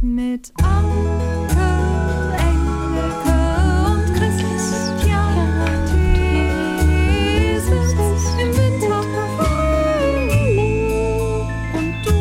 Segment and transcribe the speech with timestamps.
[0.00, 1.58] Mit Anke,
[2.38, 3.38] Engelke
[3.84, 4.56] und Christian
[7.40, 7.92] Theses
[8.38, 9.00] im Winter
[11.74, 12.14] Und du,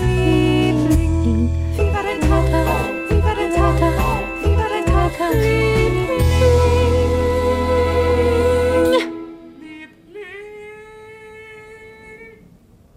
[0.00, 2.44] Liebling, wie war dein Tag?
[3.10, 3.76] Wie war dein Tag?
[4.40, 5.12] Wie war dein Tag?
[5.34, 6.24] Liebling.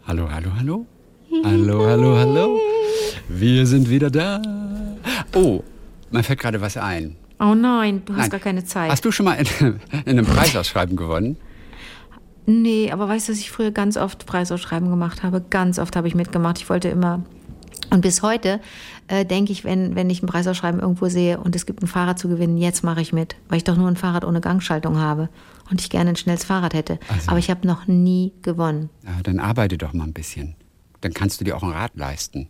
[0.07, 0.85] Hallo, hallo, hallo.
[1.43, 2.56] Hallo, hallo, hallo.
[3.47, 4.41] Wir sind wieder da.
[5.33, 5.63] Oh,
[6.11, 7.15] mir fällt gerade was ein.
[7.39, 8.29] Oh nein, du hast Nein.
[8.31, 8.91] gar keine Zeit.
[8.91, 11.37] Hast du schon mal in, in einem Preisausschreiben gewonnen?
[12.45, 15.41] Nee, aber weißt du, dass ich früher ganz oft Preisausschreiben gemacht habe?
[15.49, 16.57] Ganz oft habe ich mitgemacht.
[16.57, 17.23] Ich wollte immer.
[17.89, 18.59] Und bis heute
[19.07, 22.19] äh, denke ich, wenn, wenn ich ein Preisausschreiben irgendwo sehe und es gibt ein Fahrrad
[22.19, 25.29] zu gewinnen, jetzt mache ich mit, weil ich doch nur ein Fahrrad ohne Gangschaltung habe
[25.71, 26.99] und ich gerne ein schnelles Fahrrad hätte.
[27.07, 27.29] Also.
[27.29, 28.89] Aber ich habe noch nie gewonnen.
[29.05, 30.55] Ja, dann arbeite doch mal ein bisschen.
[30.99, 32.49] Dann kannst du dir auch ein Rad leisten.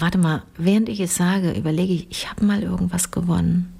[0.00, 3.70] Warte mal, während ich es sage, überlege ich, ich habe mal irgendwas gewonnen.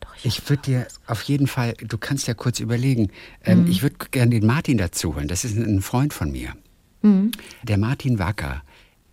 [0.00, 3.10] Doch, Ich würde dir auf jeden Fall, du kannst ja kurz überlegen,
[3.44, 5.28] ähm, ich würde gerne den Martin dazu holen.
[5.28, 6.54] Das ist ein- ein Freund von mir.
[7.62, 8.62] Der Martin Wacker,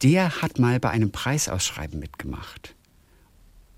[0.02, 2.74] der hat mal bei einem Preisausschreiben mitgemacht.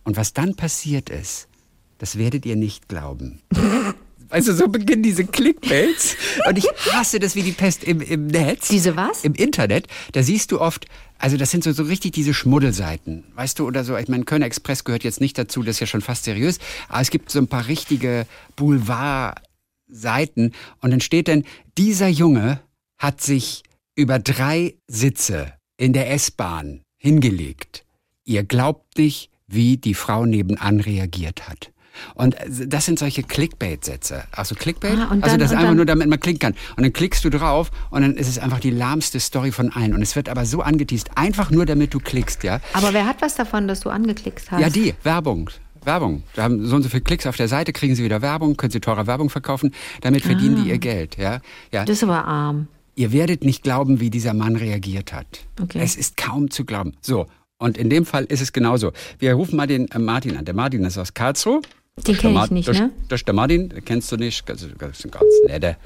[0.06, 1.50] Und was dann passiert ist,
[1.98, 3.42] das werdet ihr nicht glauben.
[4.30, 6.16] Also so beginnen diese Clickbaits.
[6.48, 8.68] Und ich hasse das wie die Pest im, im Netz.
[8.68, 9.24] Diese was?
[9.24, 9.88] Im Internet.
[10.12, 10.86] Da siehst du oft,
[11.18, 13.24] also das sind so, so richtig diese Schmuddelseiten.
[13.36, 13.96] Weißt du, oder so.
[13.98, 16.60] Ich meine, Kölner Express gehört jetzt nicht dazu, das ist ja schon fast seriös.
[16.90, 20.54] Aber es gibt so ein paar richtige Boulevard-Seiten.
[20.82, 21.44] Und dann steht dann,
[21.78, 22.60] dieser Junge
[22.98, 23.64] hat sich
[23.96, 27.86] über drei Sitze in der S-Bahn hingelegt.
[28.26, 31.72] Ihr glaubt nicht, wie die Frau nebenan reagiert hat.
[32.16, 34.24] Und das sind solche Clickbait-Sätze.
[34.32, 36.54] Also Clickbait, Ah, also dann- das und einfach nur, damit man klicken kann.
[36.76, 39.94] Und dann klickst du drauf und dann ist es einfach die lahmste Story von allen.
[39.94, 42.60] Und es wird aber so angeteased, einfach nur damit du klickst, ja.
[42.74, 44.62] Aber wer hat was davon, dass du angeklickt hast?
[44.62, 45.50] Ja, die, Werbung.
[45.84, 46.24] Werbung.
[46.36, 48.72] Da haben so und so viele Klicks auf der Seite, kriegen sie wieder Werbung, können
[48.72, 51.40] sie teure Werbung verkaufen, damit verdienen die ihr Geld, ja.
[51.72, 51.82] ja.
[51.82, 51.86] Ah.
[51.86, 52.68] Das ist aber arm.
[52.96, 55.28] Ihr werdet nicht glauben, wie dieser Mann reagiert hat.
[55.62, 55.80] Okay.
[55.82, 56.94] Es ist kaum zu glauben.
[57.02, 57.28] So,
[57.60, 58.92] und in dem Fall ist es genauso.
[59.20, 60.46] Wir rufen mal den äh, Martin an.
[60.46, 61.62] Der Martin ist aus Karlsruhe.
[61.98, 62.92] Den Der kenn ich nicht, das, ne?
[63.10, 64.48] Das ist der Martin, den kennst du nicht.
[64.48, 64.78] Das ist ein
[65.12, 65.78] ganz netter.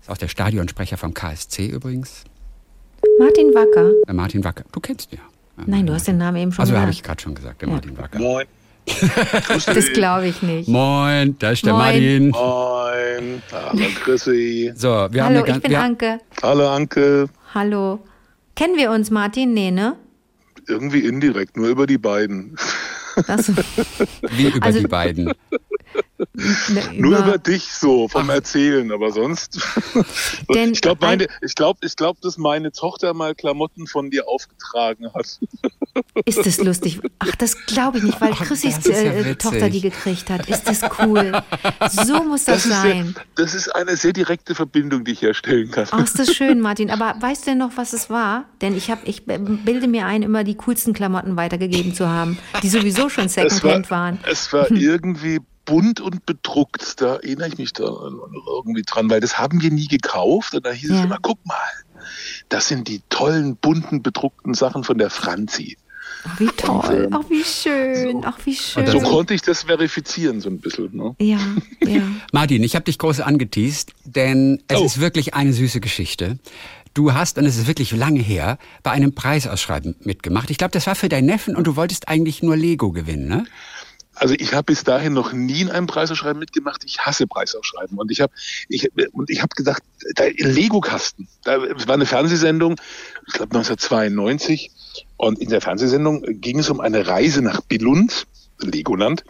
[0.00, 2.24] Ist auch der Stadionsprecher vom KSC übrigens.
[3.18, 3.92] Martin Wacker.
[4.06, 4.64] Der Martin Wacker.
[4.72, 5.64] Du kennst ihn ja.
[5.66, 6.94] Nein, du hast den Namen eben schon Also habe gesagt.
[6.96, 7.74] ich gerade schon gesagt, der Ja.
[7.74, 8.18] Martin Wacker.
[8.18, 8.46] Moin.
[9.46, 10.68] Das glaube ich nicht.
[10.68, 11.82] Moin, da ist der Moin.
[11.82, 12.28] Martin.
[12.30, 13.42] Moin.
[13.52, 14.72] Hallo Chrissy.
[14.74, 16.18] So, wir haben Hallo, eine ich bin wir, Anke.
[16.42, 17.28] Hallo Anke.
[17.54, 18.00] Hallo.
[18.56, 19.54] Kennen wir uns, Martin?
[19.54, 19.96] Nee, ne?
[20.66, 22.56] Irgendwie indirekt, nur über die beiden.
[23.26, 23.50] Das,
[24.30, 25.32] wie über Also- die beiden.
[26.34, 29.60] Ne, Nur über dich so vom Erzählen, aber sonst.
[30.54, 34.28] Denn ich glaube, meine, ich glaube, ich glaube, dass meine Tochter mal Klamotten von dir
[34.28, 35.38] aufgetragen hat.
[36.24, 37.00] Ist das lustig?
[37.18, 39.38] Ach, das glaube ich nicht, weil Ach, Chrissys das ist ja äh, witzig.
[39.38, 40.48] Tochter die gekriegt hat.
[40.48, 41.40] Ist das cool?
[42.04, 43.14] So muss das, ist, sein.
[43.16, 45.86] ja, das ist eine sehr direkte Verbindung, die ich herstellen kann.
[45.90, 46.90] Ach, ist das schön, Martin.
[46.90, 48.44] Aber weißt du denn noch, was es war?
[48.60, 52.68] Denn ich, hab, ich bilde mir ein, immer die coolsten Klamotten weitergegeben zu haben, die
[52.68, 54.18] sowieso schon es war, Secondhand waren.
[54.28, 57.00] es war irgendwie bunt und bedruckt.
[57.00, 60.54] Da erinnere ich mich da irgendwie dran, weil das haben wir nie gekauft.
[60.54, 60.98] Und da hieß Ja.
[61.00, 61.56] es immer, guck mal,
[62.48, 65.76] das sind die tollen, bunten, bedruckten Sachen von der Franzi.
[66.26, 67.08] Ach, wie toll.
[67.12, 68.22] Ach, wie schön.
[68.24, 68.86] Ach, wie schön.
[68.86, 70.94] So konnte ich das verifizieren, so ein bisschen.
[70.96, 71.14] Ne?
[71.18, 71.38] ja,
[71.86, 72.02] ja.
[72.32, 74.84] Martin, ich habe dich groß angeteased, denn es Oh.
[74.84, 76.38] ist wirklich eine süße Geschichte.
[76.94, 80.48] Du hast, und es ist wirklich lange her, bei einem Preisausschreiben mitgemacht.
[80.50, 83.44] Ich glaube, das war für deinen Neffen und du wolltest eigentlich nur Lego gewinnen, ne?
[84.14, 86.84] Also ich habe bis dahin noch nie in einem Preisausschreiben mitgemacht.
[86.84, 87.98] Ich hasse Preisausschreiben.
[87.98, 88.32] Und ich habe
[88.68, 89.82] ich, und ich habe gedacht,
[90.14, 91.28] da Lego-Kasten.
[91.44, 92.76] Da es war eine Fernsehsendung,
[93.26, 94.70] ich glaube 1992.
[95.16, 98.26] Und in der Fernsehsendung ging es um eine Reise nach Billund,
[98.60, 99.24] Legoland.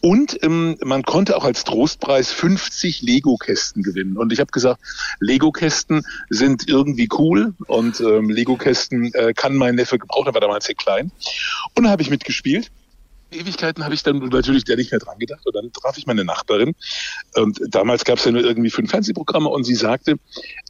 [0.00, 4.16] Und ähm, man konnte auch als Trostpreis 50 Lego-Kästen gewinnen.
[4.16, 4.80] Und ich habe gesagt,
[5.20, 10.28] Lego-Kästen sind irgendwie cool und ähm, Lego-Kästen äh, kann mein Neffe gebrauchen.
[10.28, 11.12] Er war damals sehr klein.
[11.74, 12.70] Und da habe ich mitgespielt.
[13.34, 15.44] Ewigkeiten habe ich dann natürlich da nicht mehr dran gedacht.
[15.44, 16.74] Und dann traf ich meine Nachbarin.
[17.34, 20.16] Und damals gab es ja nur irgendwie fünf Fernsehprogramme und sie sagte,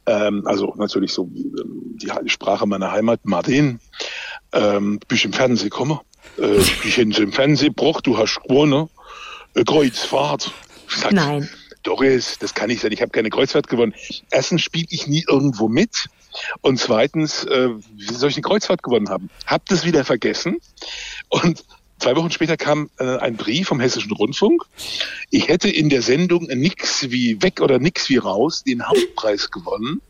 [0.05, 3.79] ähm, also natürlich so ähm, die Sprache meiner Heimat, Martin,
[4.51, 5.99] ähm, bist im Fernsehen gekommen,
[6.37, 8.89] äh, ich hätte im Fernsehen gebracht, du hast gewonnen,
[9.55, 10.51] äh, Kreuzfahrt.
[10.87, 11.49] Sag, Nein.
[11.83, 13.93] Doris, das kann nicht sein, ich habe keine Kreuzfahrt gewonnen.
[14.31, 16.07] Erstens spiele ich nie irgendwo mit.
[16.61, 19.29] Und zweitens, äh, wie soll ich eine Kreuzfahrt gewonnen haben?
[19.45, 20.57] Hab das wieder vergessen.
[21.29, 21.63] Und
[21.99, 24.63] zwei Wochen später kam äh, ein Brief vom Hessischen Rundfunk.
[25.29, 30.01] Ich hätte in der Sendung Nix wie weg oder Nix wie raus den Hauptpreis gewonnen.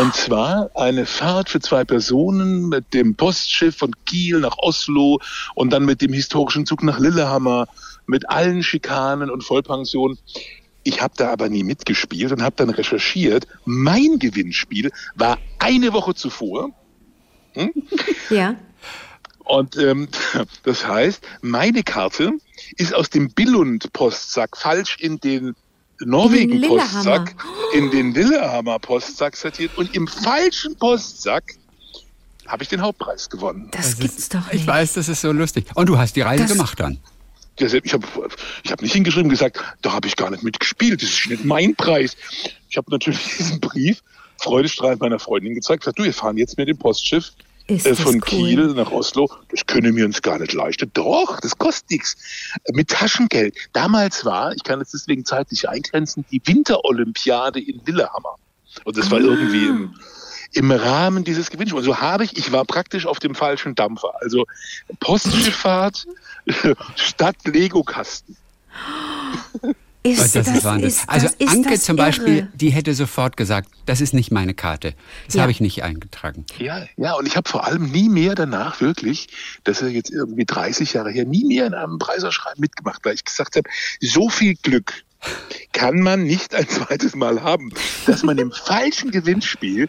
[0.00, 5.20] Und zwar eine Fahrt für zwei Personen mit dem Postschiff von Kiel nach Oslo
[5.54, 7.66] und dann mit dem historischen Zug nach Lillehammer
[8.06, 10.18] mit allen Schikanen und Vollpensionen.
[10.84, 13.48] Ich habe da aber nie mitgespielt und habe dann recherchiert.
[13.64, 16.70] Mein Gewinnspiel war eine Woche zuvor.
[17.54, 17.72] Hm?
[18.30, 18.54] Ja.
[19.46, 20.08] Und ähm,
[20.64, 22.32] das heißt, meine Karte
[22.76, 25.54] ist aus dem Billund-Postsack falsch in den
[26.00, 27.34] Norwegen-Postsack,
[27.74, 31.54] in den Lillehammer-Postsack sortiert und im falschen Postsack
[32.46, 33.68] habe ich den Hauptpreis gewonnen.
[33.72, 34.62] Das, Das gibt's ist, doch nicht.
[34.62, 35.66] Ich weiß, das ist so lustig.
[35.74, 36.98] Und du hast die Reise Das- gemacht dann.
[37.58, 38.04] Ich habe
[38.64, 41.74] ich hab nicht hingeschrieben gesagt, da habe ich gar nicht mitgespielt, das ist nicht mein
[41.74, 42.14] Preis.
[42.68, 44.02] Ich habe natürlich diesen Brief
[44.38, 47.32] freudestrahlend meiner Freundin gezeigt, gesagt, du, wir fahren jetzt mit dem Postschiff
[47.68, 48.20] Ist äh, von cool.
[48.20, 49.28] Kiel nach Oslo.
[49.48, 50.90] Das können wir uns gar nicht leisten.
[50.94, 52.16] Doch, das kostet nichts.
[52.72, 53.56] Mit Taschengeld.
[53.72, 58.36] Damals war, ich kann es deswegen zeitlich eingrenzen, die Winterolympiade in Lillehammer.
[58.84, 59.22] Und das war Ah.
[59.22, 59.94] irgendwie im,
[60.52, 61.86] im Rahmen dieses Gewinnspiels.
[61.86, 64.14] Und so habe ich, ich war praktisch auf dem falschen Dampfer.
[64.20, 64.46] Also
[65.00, 66.06] Postschifffahrt
[66.96, 68.36] statt Lego-Kasten.
[70.06, 70.88] Ist, Oh, das, ist Wahnsinn.
[70.88, 72.48] ist- also das ist Anke das zum Beispiel, Irre.
[72.54, 74.94] die hätte sofort gesagt, das ist nicht meine Karte.
[75.26, 75.42] Das Ja.
[75.42, 76.44] habe ich nicht eingetragen.
[76.58, 79.28] Ja, ja, und ich habe vor allem nie mehr danach wirklich,
[79.64, 83.24] das ist jetzt irgendwie 30 Jahre her, nie mehr in einem Preisausschreiben mitgemacht, weil ich
[83.24, 83.68] gesagt habe,
[84.00, 84.92] so viel Glück
[85.72, 87.72] kann man nicht ein zweites Mal haben,
[88.06, 89.88] dass man im falschen Gewinnspiel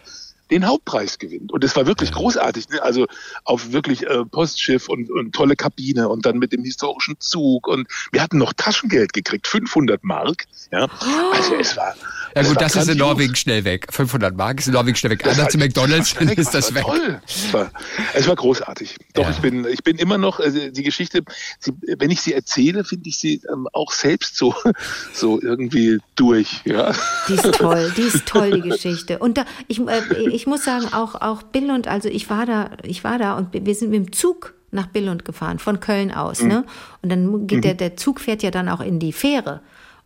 [0.50, 1.52] den Hauptpreis gewinnt.
[1.52, 2.68] Und es war wirklich großartig.
[2.70, 2.82] Ne?
[2.82, 3.06] Also
[3.44, 7.66] auf wirklich äh, Postschiff und, und tolle Kabine und dann mit dem historischen Zug.
[7.68, 10.44] Und wir hatten noch Taschengeld gekriegt, 500 Mark.
[10.72, 10.88] Ja,
[11.32, 11.94] also es war.
[12.34, 12.98] Ja gut, war das ist in.
[12.98, 13.86] Norwegen schnell weg.
[13.90, 15.22] 500 Mark ist in Norwegen schnell weg.
[15.22, 16.84] Das war- zu McDonalds, das dann ist das das weg.
[16.86, 17.20] war Toll.
[17.26, 17.70] Es war,
[18.14, 18.96] es war großartig.
[19.14, 19.30] Doch, Ja.
[19.30, 21.22] ich bin, ich bin immer noch, also die Geschichte,
[21.58, 24.54] sie, wenn ich sie erzähle, finde ich sie ähm, auch selbst so,
[25.14, 26.92] so irgendwie durch, ja.
[27.28, 29.18] Die ist toll, die ist toll, die Geschichte.
[29.18, 33.04] Und da, ich, äh, ich muss sagen, auch, auch Billund, also ich war da, ich
[33.04, 36.64] war da und wir sind mit dem Zug nach Billund gefahren, von Köln aus, ne?
[37.02, 39.60] Und dann geht der, der Zug fährt ja dann auch in die Fähre.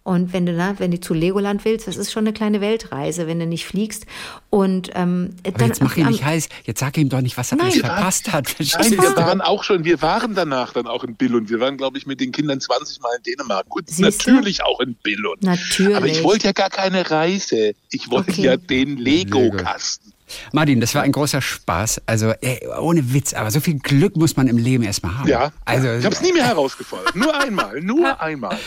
[0.04, 3.28] Und wenn du da, wenn du zu Legoland willst, das ist schon eine kleine Weltreise,
[3.28, 4.04] wenn du nicht fliegst.
[4.50, 6.48] Und ähm, Aber jetzt mach ihn nicht heiß.
[6.64, 7.70] Jetzt sag ihm doch nicht, was er Nein.
[7.70, 8.52] verpasst hat.
[8.58, 11.50] Nein, wir waren auch schon, wir waren danach dann auch in Billund.
[11.50, 14.32] Wir waren, glaube ich, mit den Kindern 20 Mal in Dänemark und Siehst du?
[14.32, 15.40] natürlich auch in Billund.
[15.44, 15.96] Natürlich.
[15.96, 17.74] Aber ich wollte ja gar keine Reise.
[17.92, 18.42] Ich wollte Okay.
[18.42, 20.12] ja den Lego-Kasten.
[20.52, 22.02] Martin, das war ein großer Spaß.
[22.06, 25.28] Also ey, ohne Witz, aber so viel Glück muss man im Leben erstmal haben.
[25.28, 27.14] Ja, Also, ich habe es nie mehr herausgefordert.
[27.16, 28.58] Nur einmal, nur einmal.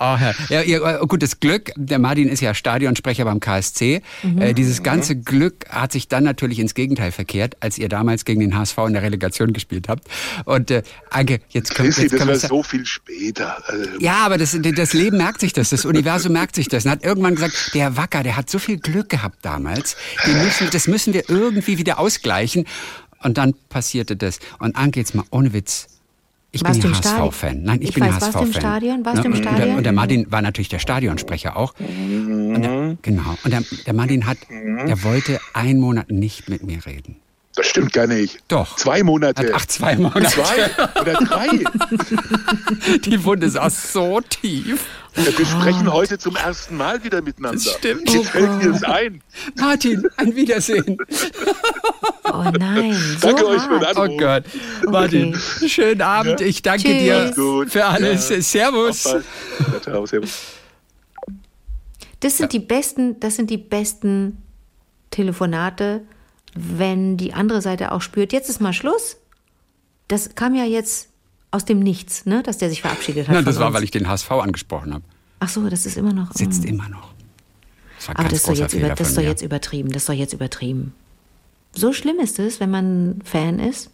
[0.00, 0.34] Oh, Herr.
[0.48, 4.02] Ja, ihr, äh, gut, das Glück, der Martin ist ja Stadionsprecher beim KSC.
[4.22, 4.40] Mhm.
[4.40, 8.40] Äh, dieses ganze Glück hat sich dann natürlich ins Gegenteil verkehrt, als ihr damals gegen
[8.40, 10.08] den HSV in der Relegation gespielt habt.
[10.44, 13.62] Und äh, Anke, jetzt kommt jetzt das können war so viel später.
[13.66, 16.84] Also, Ja, aber das, das Leben merkt sich das, das Universum merkt sich das.
[16.84, 19.96] Und hat irgendwann gesagt, der Wacker, der hat so viel Glück gehabt damals,
[20.26, 22.66] den müssen, das müssen wir irgendwie wieder ausgleichen.
[23.22, 24.38] Und dann passierte das.
[24.60, 25.88] Und Anke, jetzt mal ohne Witz.
[26.50, 27.26] Ich Warst bin Stadion?
[27.30, 27.62] HSV-Fan.
[27.62, 28.46] Nein, ich, Ich bin weiß, ja warst du HSV-Fan.
[28.46, 29.04] im Stadion?
[29.04, 29.76] Warst du im Und der, Stadion?
[29.76, 31.74] und der Martin war natürlich der Stadionsprecher auch.
[31.78, 33.36] Und der, genau.
[33.44, 37.16] Und der, der Martin hat, der wollte einen Monat nicht mit mir reden.
[37.54, 38.38] das stimmt gar nicht.
[38.48, 38.76] Doch.
[38.76, 39.50] Zwei Monate.
[39.54, 40.26] Ach, zwei Monate.
[40.26, 40.70] Zwei
[41.00, 41.48] oder drei.
[43.04, 44.86] Die Wunde ist auch so tief.
[45.24, 47.60] Ja, wir sprechen heute zum ersten Mal wieder miteinander.
[47.62, 48.08] Das stimmt.
[48.12, 49.22] Jetzt fällt mir das ein.
[49.56, 50.98] Martin, ein Wiedersehen.
[52.24, 53.96] Oh nein, so Danke euch für den hart.
[53.96, 54.14] Anruf.
[54.14, 54.44] Oh Gott.
[54.92, 55.34] Martin,
[55.66, 56.40] schönen Abend.
[56.40, 57.36] Ich danke dir Tschüss.
[57.36, 57.70] Gut.
[57.72, 58.28] für alles.
[58.28, 58.40] Ja.
[58.40, 59.04] Servus.
[59.04, 60.38] Ja, servus.
[62.20, 64.42] Das sind die besten, das sind die besten
[65.10, 66.02] Telefonate,
[66.54, 69.16] wenn die andere Seite auch spürt, jetzt ist mal Schluss.
[70.08, 71.08] Das kam ja jetzt
[71.50, 73.34] aus dem Nichts, ne, dass der sich verabschiedet hat.
[73.34, 73.76] Na, das war, uns.
[73.76, 75.04] weil ich den HSV angesprochen habe.
[75.40, 76.32] Ach so, das ist immer noch.
[76.32, 76.68] Sitzt mm.
[76.68, 77.12] immer noch.
[77.98, 79.90] Das Aber ganz das ist, doch jetzt über, das doch jetzt übertrieben.
[79.90, 80.94] Das ist doch jetzt übertrieben.
[81.74, 83.90] So schlimm ist es, wenn man Fan ist?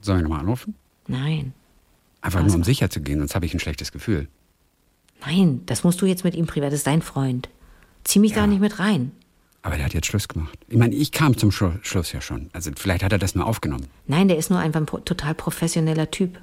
[0.00, 0.74] Sollen wir nochmal anrufen?
[1.06, 1.52] Nein.
[2.20, 4.28] Einfach nur, um sicher zu gehen, sonst habe ich ein schlechtes Gefühl.
[5.24, 6.72] Nein, das musst du jetzt mit ihm privat.
[6.72, 7.48] Das ist dein Freund.
[8.04, 9.12] Zieh mich da nicht mit rein.
[9.62, 10.56] Aber der hat jetzt Schluss gemacht.
[10.68, 12.50] Ich meine, ich kam zum Schlu- Schluss ja schon.
[12.52, 13.86] Also vielleicht hat er das nur aufgenommen.
[14.06, 16.38] Nein, der ist nur einfach ein total professioneller Typ.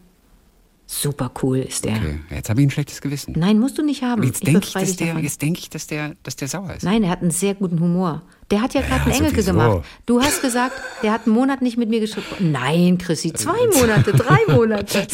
[1.01, 1.93] Super cool ist der.
[1.95, 3.33] Okay, jetzt habe ich ein schlechtes Gewissen.
[3.37, 4.21] Nein, musst du nicht haben.
[4.23, 6.83] Jetzt denke ich, dass der, jetzt denk ich, dass der, dass der sauer ist.
[6.83, 8.21] Nein, er hat einen sehr guten Humor.
[8.51, 9.51] Der hat ja gerade Ja, einen Engelke sowieso.
[9.69, 9.85] gemacht.
[10.05, 12.51] Du hast gesagt, der hat einen Monat nicht mit mir geschrieben.
[12.51, 15.07] Nein, Chrissy, zwei Monate, drei Monate.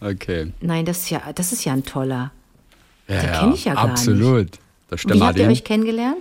[0.00, 0.52] okay.
[0.60, 2.32] Nein, das ist ja, das ist ja ein toller.
[3.08, 3.92] Ja, Den kenn ich ja gar nicht.
[3.92, 4.48] absolut.
[4.90, 6.18] Das stimmt, Wie habt ihr euch kennengelernt?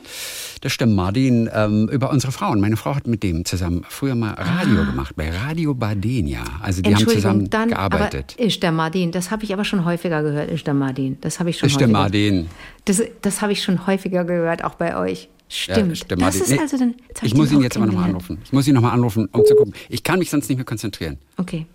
[0.61, 2.59] Das stimmt, Martin, ähm, über unsere Frauen.
[2.59, 6.43] Meine Frau hat mit dem zusammen früher mal Radio gemacht, bei Radio Badenia.
[6.61, 8.35] Also die haben zusammen dann, gearbeitet.
[8.37, 11.17] Aber ist der Martin, das habe ich aber schon häufiger gehört, ist der Martin.
[11.21, 11.99] Das habe ich schon Ist der häufiger.
[11.99, 12.47] Martin.
[12.85, 15.29] Das, das habe ich schon häufiger gehört, auch bei euch.
[15.47, 15.93] Stimmt.
[15.93, 18.37] ist der das ist Nee, also dann, ich muss ihn jetzt aber nochmal anrufen.
[18.43, 19.73] Ich muss ihn nochmal anrufen, um zu gucken.
[19.89, 21.17] Ich kann mich sonst nicht mehr konzentrieren.
[21.37, 21.65] Okay.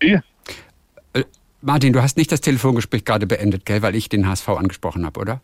[0.00, 0.22] Hier.
[1.64, 5.20] Martin, du hast nicht das Telefongespräch gerade beendet, gell, weil ich den HSV angesprochen habe,
[5.20, 5.40] oder?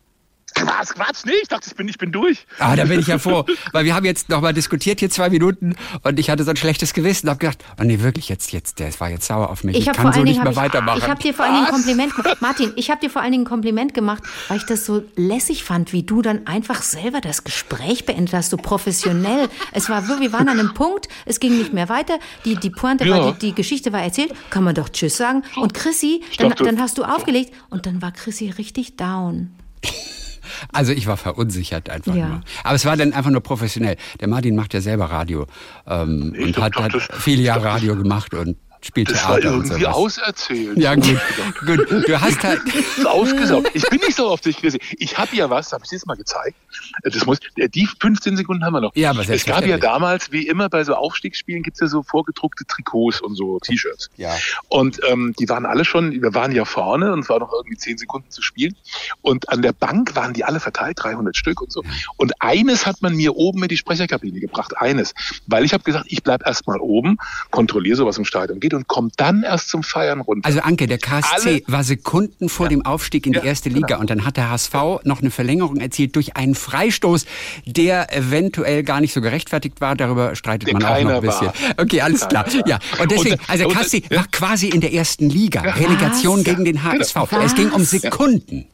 [0.61, 2.47] Quatsch, Quatsch, nee, ich dachte, ich bin, ich bin durch.
[2.59, 5.75] Ah, da bin ich ja froh, weil wir haben jetzt nochmal diskutiert hier zwei Minuten
[6.03, 8.79] und ich hatte so ein schlechtes Gewissen und habe gedacht, oh nee, wirklich jetzt, jetzt,
[8.79, 9.77] der war jetzt sauer auf mich.
[9.77, 10.99] Ich, Ich habe kann so nicht mehr ich, weitermachen.
[10.99, 12.37] ich habe dir vor allen Dingen ein Kompliment gemacht.
[12.41, 15.65] Martin, ich habe dir vor allen Dingen ein Kompliment gemacht, weil ich das so lässig
[15.65, 19.49] fand, wie du dann einfach selber das Gespräch beendet hast, so professionell.
[19.73, 22.19] Es war wir waren an einem Punkt, es ging nicht mehr weiter.
[22.45, 23.19] Die, die Pointe Ja.
[23.19, 25.43] war, die, die Geschichte war erzählt, kann man doch Tschüss sagen.
[25.57, 29.51] Und Chrissy, dann, dachte- dann hast du aufgelegt und dann war Chrissy richtig down.
[30.73, 32.29] Also ich war verunsichert einfach Ja.
[32.29, 32.41] nur.
[32.65, 33.97] Aber es war dann einfach nur professionell.
[34.21, 35.47] Der Martin macht ja selber Radio
[35.87, 39.83] ähm, und hat, hat viele Jahre Radio gemacht und spielt Das war Theater und irgendwie
[39.83, 39.95] sowas.
[39.95, 40.79] auserzählt.
[40.79, 41.19] Ja gut,
[41.67, 41.91] gut.
[41.91, 42.61] Du hast halt...
[42.97, 43.71] Das ausgesaugt.
[43.75, 44.81] Ich bin nicht so auf dich, Chrissy.
[44.99, 46.57] Ich habe ja was, habe ich dir das mal gezeigt?
[47.03, 48.95] Das muss, die 15 Sekunden haben wir noch.
[48.95, 52.65] Ja, aber es gab ja damals, wie immer bei so Aufstiegsspielen, gibt's ja so vorgedruckte
[52.67, 54.11] Trikots und so T-Shirts.
[54.17, 54.35] Ja.
[54.69, 57.77] Und ähm, die waren alle schon, wir waren ja vorne und es war noch irgendwie
[57.77, 58.77] 10 Sekunden zu spielen.
[59.23, 61.83] Und an der Bank waren die alle verteilt, 300 Stück und so.
[62.17, 65.15] Und eines hat man mir oben in die Sprecherkabine gebracht, eines.
[65.47, 67.19] Weil ich habe gesagt, ich bleib erst mal oben,
[67.51, 70.47] kontrolliere so, was im Stadion geht und komme dann erst zum Feiern runter.
[70.47, 73.97] Also Anke, der KSC Alle- war Sekunden vor dem Aufstieg in die Ja, erste Liga
[73.97, 77.27] und dann hat der HSV noch eine Verlängerung erzielt durch einen Freistoß,
[77.67, 79.95] der eventuell gar nicht so gerechtfertigt war.
[79.97, 81.47] Darüber streitet Der man auch noch ein keiner bisschen.
[81.47, 81.55] war.
[81.79, 82.47] Okay, alles klar.
[82.67, 84.17] Ja, und deswegen, Und- also und- KSC ja.
[84.19, 85.61] war quasi in der ersten Liga.
[85.63, 87.17] Relegation gegen den HSV.
[87.45, 87.91] Es ging um Was?
[87.91, 88.67] Sekunden.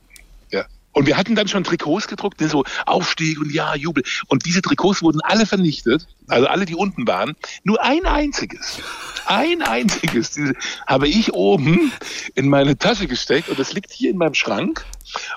[0.94, 4.04] Und wir hatten dann schon Trikots gedruckt, die so Aufstieg und ja, Jubel.
[4.28, 7.34] Und diese Trikots wurden alle vernichtet, also alle, die unten waren.
[7.64, 8.80] Nur ein einziges,
[9.26, 10.54] ein einziges diese,
[10.86, 11.92] habe ich oben
[12.34, 14.84] in meine Tasche gesteckt und das liegt hier in meinem Schrank.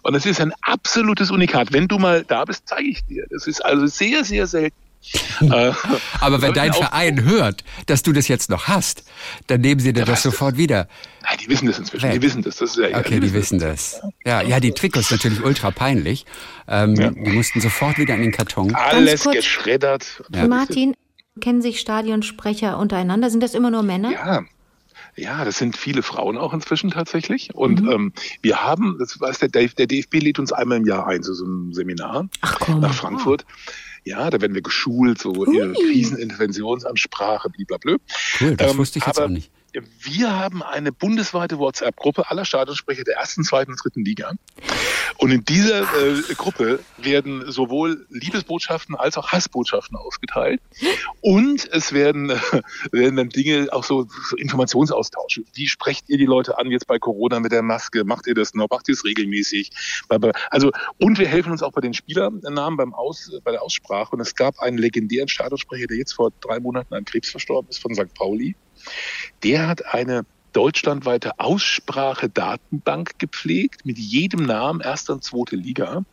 [0.03, 1.73] Und das ist ein absolutes Unikat.
[1.73, 3.25] Wenn du mal da bist, zeige ich dir.
[3.29, 4.86] Das ist also sehr, sehr selten.
[5.41, 5.71] Äh,
[6.19, 9.03] Aber wenn dein Verein hört, dass du das jetzt noch hast,
[9.47, 10.87] dann nehmen sie dir das sofort wieder.
[11.23, 12.11] Nein, die wissen das inzwischen.
[12.11, 12.57] Die wissen das.
[12.57, 13.01] das ist ja egal.
[13.01, 14.01] Okay, die wissen das.
[14.25, 16.25] Ja, ja, die Trikots natürlich ultra peinlich.
[16.67, 18.73] Ähm, Die mussten sofort wieder in den Karton.
[18.75, 19.35] Alles kurz.
[19.37, 20.23] geschreddert.
[20.47, 20.93] Martin,
[21.39, 23.29] kennen sich Stadionsprecher untereinander?
[23.29, 24.11] Sind das immer nur Männer?
[24.11, 24.43] Ja.
[25.15, 27.55] Ja, das sind viele Frauen auch inzwischen tatsächlich.
[27.55, 28.13] Und ähm,
[28.43, 31.43] wir haben, das weiß der, der DFB lädt uns einmal im Jahr ein, so, so
[31.45, 32.81] ein Seminar Ach komm.
[32.81, 33.43] nach Frankfurt.
[34.07, 37.97] Ja, da werden wir geschult, so ihre Kriseninterventionsansprache, blablabla.
[38.39, 39.51] Cool, das Ähm, wusste ich jetzt aber auch nicht.
[39.99, 44.33] Wir haben eine bundesweite WhatsApp-Gruppe aller Stadionsprecher der ersten, zweiten und dritten Liga.
[45.17, 50.61] Und in dieser äh, Gruppe werden sowohl Liebesbotschaften als auch Hassbotschaften ausgeteilt.
[51.21, 52.37] Und es werden, äh,
[52.91, 55.43] werden dann Dinge, auch so, so Informationsaustausche.
[55.53, 58.03] Wie sprecht ihr die Leute an jetzt bei Corona mit der Maske?
[58.03, 58.69] Macht ihr das noch?
[58.69, 59.71] Macht ihr es regelmäßig?
[60.49, 64.15] Also, und wir helfen uns auch bei den Spielernamen beim Aus, bei der Aussprache.
[64.15, 67.79] Und es gab einen legendären Stadionsprecher, der jetzt vor drei Monaten an Krebs verstorben ist,
[67.79, 68.13] von St.
[68.13, 68.55] Pauli.
[69.47, 76.03] Der hat eine deutschlandweite Aussprache-Datenbank gepflegt mit jedem Namen erster und zweite Liga,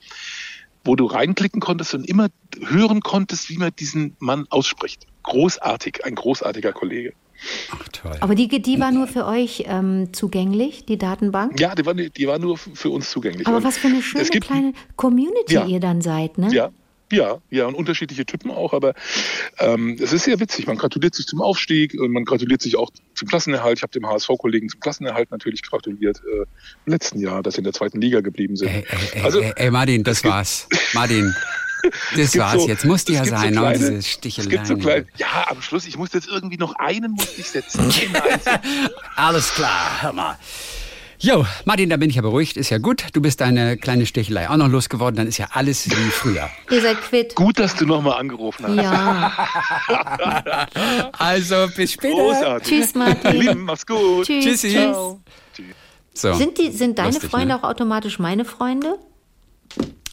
[0.85, 2.29] wo du reinklicken konntest und immer
[2.65, 5.07] hören konntest, wie man diesen Mann ausspricht.
[5.25, 7.13] Großartig, ein großartiger Kollege.
[7.73, 8.17] Ach, toll.
[8.21, 11.59] Aber die, die war nur für euch ähm, zugänglich, die Datenbank?
[11.59, 13.49] Ja, die war, die war nur für uns zugänglich.
[13.49, 15.67] Aber Und was für eine schöne gibt, kleine Community Ja.
[15.67, 16.53] ihr dann seid, ne?
[16.53, 16.71] Ja,
[17.15, 18.95] ja, ja, und unterschiedliche Typen auch, aber
[19.59, 20.67] ähm, es ist sehr witzig.
[20.67, 23.79] Man gratuliert sich zum Aufstieg und man gratuliert sich auch zum Klassenerhalt.
[23.79, 26.41] Ich habe dem HSV-Kollegen zum Klassenerhalt natürlich gratuliert äh,
[26.87, 28.69] im letzten Jahr, dass sie in der zweiten Liga geblieben sind.
[28.69, 30.69] Ey, ey, also ey, ey Martin, das war's.
[30.93, 31.35] Martin,
[32.17, 32.63] das war's.
[32.63, 33.61] so- jetzt musste ja gibt so sein, ne?
[33.61, 34.51] kleine- diese Es Sticheleien.
[34.51, 37.81] gibt so ja, am Schluss, ich musste jetzt irgendwie noch einen musste ich setzen.
[37.81, 38.13] Einzigen.
[39.17, 40.39] Alles klar, hör mal.
[41.25, 43.07] Jo, Martin, da bin ich ja beruhigt, ist ja gut.
[43.15, 46.51] Du bist deine kleine Stichelei auch noch losgeworden, dann ist ja alles wie früher.
[46.71, 47.35] Ihr seid quitt.
[47.35, 48.77] Gut, dass du nochmal angerufen hast.
[48.77, 49.33] Ja.
[51.13, 52.15] Also, bis später.
[52.15, 52.69] Großartig.
[52.69, 53.41] Tschüss, Martin.
[53.41, 54.27] Lieben, mach's gut.
[54.27, 54.45] Tschüss.
[54.45, 54.69] Tschüssi.
[55.55, 55.65] Tschüss.
[56.13, 57.59] So, Sind, die, sind deine Lustig, Freunde ne?
[57.59, 58.99] auch automatisch meine Freunde?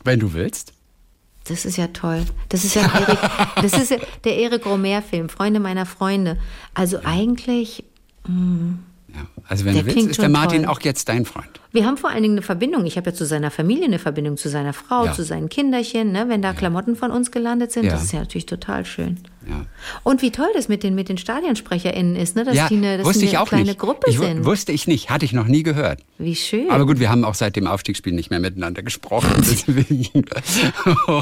[0.03, 0.73] wenn du willst.
[1.45, 2.23] Das ist ja toll.
[2.49, 3.19] Das ist ja, Erik,
[3.61, 6.37] das ist ja der Erik Romer-Film, Freunde meiner Freunde.
[6.73, 7.83] Also eigentlich,
[9.13, 10.71] Ja, also wenn Der du willst, ist der Martin toll.
[10.71, 11.59] auch jetzt dein Freund.
[11.73, 12.85] wir haben vor allen Dingen eine Verbindung.
[12.85, 15.11] Ich habe ja zu seiner Familie eine Verbindung, zu seiner Frau, Ja.
[15.13, 16.11] zu seinen Kinderchen.
[16.13, 16.25] Ne?
[16.29, 17.91] Wenn da Klamotten von uns gelandet sind, Ja.
[17.91, 19.19] das ist ja natürlich total schön.
[19.51, 19.65] Ja.
[20.03, 22.43] Und wie toll das mit den, mit den StadionsprecherInnen ist, ne?
[22.43, 23.79] dass ja, die eine, dass wusste die ich eine auch kleine nicht.
[23.79, 24.45] Gruppe ich, sind.
[24.45, 25.99] Wusste ich nicht, hatte ich noch nie gehört.
[26.17, 26.69] Wie schön.
[26.69, 29.29] Aber gut, wir haben auch seit dem Aufstiegsspiel nicht mehr miteinander gesprochen.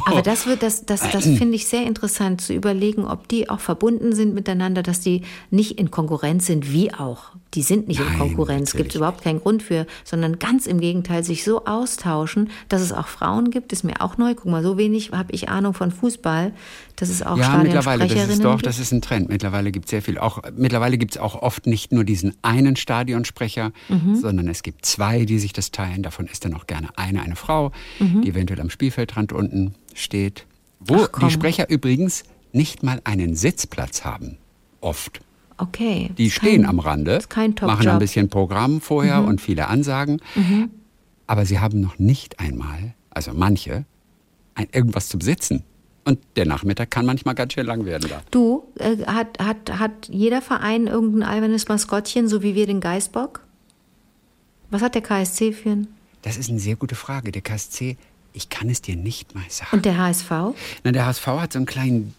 [0.05, 3.59] Aber das wird, das, das, das finde ich sehr interessant zu überlegen, ob die auch
[3.59, 7.31] verbunden sind miteinander, dass die nicht in Konkurrenz sind, wie auch.
[7.55, 10.79] Die sind nicht in Nein, Konkurrenz, gibt es überhaupt keinen Grund für, sondern ganz im
[10.79, 14.35] Gegenteil, sich so austauschen, dass es auch Frauen gibt, ist mir auch neu.
[14.35, 16.53] Guck mal, so wenig habe ich Ahnung von Fußball,
[16.99, 18.65] dass es auch ja, mittlerweile, das ist doch, gibt.
[18.65, 19.29] das ist ein Trend.
[19.29, 20.17] Mittlerweile gibt es sehr viel.
[20.17, 24.15] Auch, mittlerweile gibt es auch oft nicht nur diesen einen Stadionsprecher, Mhm.
[24.15, 26.03] sondern es gibt zwei, die sich das teilen.
[26.03, 28.21] Davon ist dann auch gerne eine, eine Frau, Mhm.
[28.23, 30.45] die eventuell am Spielfeldrand unten steht.
[30.79, 34.37] Wo Ach, die Sprecher übrigens nicht mal einen Sitzplatz haben.
[34.81, 35.19] Oft.
[35.57, 36.09] Okay.
[36.17, 37.19] Die stehen kein- am Rande,
[37.61, 37.95] machen ein.
[37.95, 37.99] Mhm.
[37.99, 40.21] bisschen Programm vorher und viele Ansagen.
[41.27, 43.85] Aber sie haben noch nicht einmal, also manche,
[44.55, 45.63] ein, irgendwas zum Sitzen.
[46.05, 48.21] Und der Nachmittag kann manchmal ganz schön lang werden da.
[48.31, 53.41] Du, äh, hat, hat, hat jeder Verein irgendein albernes Maskottchen, so wie wir den Geißbock?
[54.71, 55.87] Was hat der KSC für ein?
[56.21, 57.31] Das ist eine sehr gute Frage.
[57.31, 57.97] Der KSC,
[58.33, 59.69] ich kann es dir nicht mal sagen.
[59.71, 60.31] Und der HSV?
[60.83, 62.13] Na, der HSV hat so einen kleinen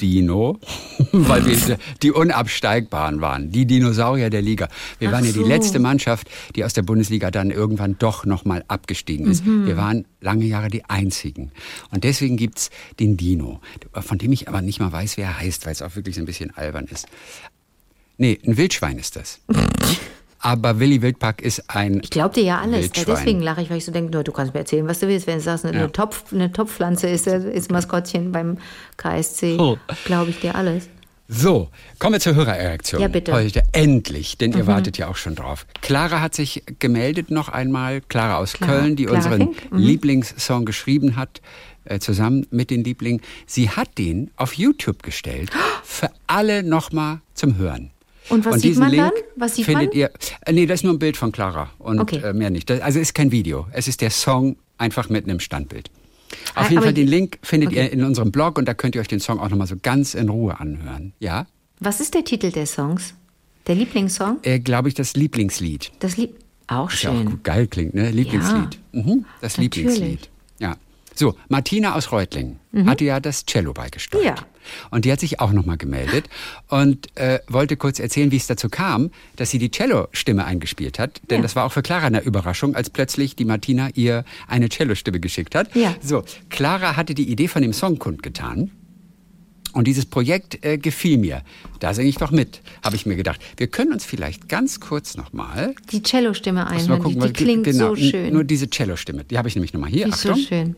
[0.00, 0.58] Dino,
[1.12, 4.68] weil wir die Unabsteigbaren waren, die Dinosaurier der Liga.
[4.98, 5.46] Wir Ach waren ja die so.
[5.46, 9.44] letzte Mannschaft, die aus der Bundesliga dann irgendwann doch nochmal abgestiegen ist.
[9.44, 9.66] Mhm.
[9.66, 11.52] Wir waren lange Jahre die Einzigen.
[11.90, 13.60] Und deswegen gibt's den Dino,
[13.92, 16.22] von dem ich aber nicht mal weiß, wer er heißt, weil es auch wirklich so
[16.22, 17.06] ein bisschen albern ist.
[18.18, 19.40] Nee, ein Wildschwein ist das.
[20.40, 22.90] aber Willy Wildpack ist ein Ich glaub dir ja alles.
[22.94, 25.26] Ja, deswegen lache ich, weil ich so denke, du kannst mir erzählen, was du willst.
[25.26, 25.88] Wenn du sagst, eine, Ja.
[25.88, 28.58] Topf, eine Topfpflanze ist, ist Maskottchen beim
[28.96, 29.76] KSC, Oh.
[30.04, 30.88] glaube ich dir alles.
[31.32, 31.68] So,
[32.00, 33.00] kommen wir zur Hörerreaktion.
[33.00, 33.32] Ja, bitte.
[33.32, 35.64] Heute endlich, denn ihr wartet ja auch schon drauf.
[35.80, 38.00] Clara hat sich gemeldet noch einmal.
[38.00, 39.78] Clara aus Clara- Köln, die Clara unseren mhm.
[39.78, 41.40] Lieblingssong geschrieben hat,
[41.84, 43.20] äh, zusammen mit den Lieblingen.
[43.46, 45.50] Sie hat den auf YouTube gestellt,
[45.84, 47.92] für alle nochmal zum Hören.
[48.30, 49.12] Und was sieht diesen man Link dann?
[49.36, 49.96] Was sieht findet man?
[49.98, 50.10] ihr?
[50.46, 52.16] Äh, nee, das ist nur ein Bild von Clara und Okay.
[52.24, 52.70] äh, mehr nicht.
[52.70, 53.66] Das, also ist kein Video.
[53.72, 55.90] Es ist der Song einfach mit einem Standbild.
[56.54, 57.84] Auf Ah, jeden Fall den Link findet Okay.
[57.86, 60.14] ihr in unserem Blog und da könnt ihr euch den Song auch nochmal so ganz
[60.14, 61.12] in Ruhe anhören.
[61.18, 61.46] Ja?
[61.80, 63.14] Was ist der Titel des Songs?
[63.66, 64.38] Der Lieblingssong?
[64.42, 65.90] äh, glaube ich, das Lieblingslied.
[65.98, 66.36] Das Lieb.
[66.68, 67.40] Auch Was ja auch schön.
[67.42, 68.10] geil klingt, ne?
[68.10, 68.78] Lieblingslied.
[68.92, 69.98] mhm, das natürlich.
[69.98, 70.30] Lieblingslied.
[71.14, 74.22] So, Martina aus Reutlingen hatte ja das Cello beigesteuert.
[74.22, 74.26] Mhm.
[74.26, 74.46] Ja.
[74.90, 76.28] Und die hat sich auch nochmal gemeldet
[76.68, 81.20] und äh, wollte kurz erzählen, wie es dazu kam, dass sie die Cello-Stimme eingespielt hat.
[81.30, 81.42] Denn Ja.
[81.42, 85.54] das war auch für Clara eine Überraschung, als plötzlich die Martina ihr eine Cello-Stimme geschickt
[85.54, 85.74] hat.
[85.74, 85.94] Ja.
[86.00, 88.70] So, Clara hatte die Idee von dem Song kundgetan.
[89.72, 91.42] Und dieses Projekt äh, gefiel mir.
[91.78, 93.40] Da singe ich doch mit, habe ich mir gedacht.
[93.56, 96.98] Wir können uns vielleicht ganz kurz nochmal Die Cello-Stimme einhören.
[96.98, 98.32] Die, gucken, die klingt genau, so schön.
[98.32, 99.24] Nur diese Cello-Stimme.
[99.24, 100.06] Die habe ich nämlich nochmal hier.
[100.06, 100.44] die ist so Achtung.
[100.44, 100.76] schön.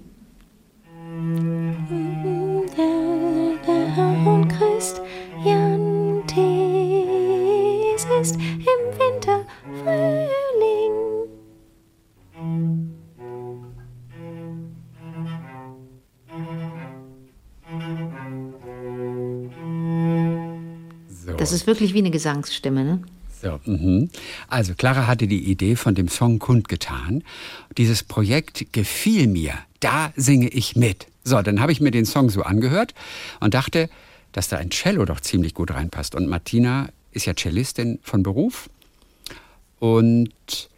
[21.73, 23.03] Wirklich wie eine Gesangsstimme, ne?
[23.43, 24.09] So, mhm.
[24.47, 27.25] Also Clara hatte die Idee von dem Song kundgetan.
[27.77, 29.55] Dieses Projekt gefiel mir.
[29.81, 31.09] Da singe ich mit.
[31.25, 32.95] So, dann habe ich mir den Song so angehört
[33.41, 33.91] und dachte,
[34.31, 36.15] dass da ein Cello doch ziemlich gut reinpasst.
[36.15, 38.71] Und Martina ist ja Cellistin von Beruf.
[39.81, 40.69] Und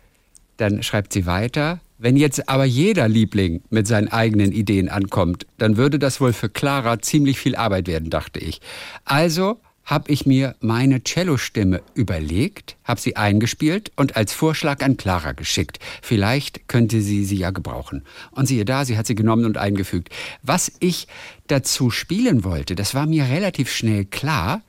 [0.57, 5.77] dann schreibt sie weiter, wenn jetzt aber jeder Liebling mit seinen eigenen Ideen ankommt, dann
[5.77, 8.61] würde das wohl für Clara ziemlich viel Arbeit werden, dachte ich.
[9.05, 15.33] Also habe ich mir meine Cellostimme überlegt, habe sie eingespielt und als Vorschlag an Clara
[15.33, 15.79] geschickt.
[16.03, 18.03] Vielleicht könnte sie sie ja gebrauchen.
[18.31, 20.09] Und siehe da, sie hat sie genommen und eingefügt.
[20.43, 21.07] Was ich
[21.47, 24.63] dazu spielen wollte, das war mir relativ schnell klar,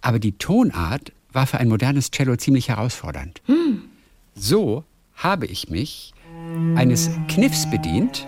[0.00, 3.42] aber die Tonart war für ein modernes Cello ziemlich herausfordernd.
[4.34, 6.14] So habe ich mich
[6.76, 8.26] eines Kniffs bedient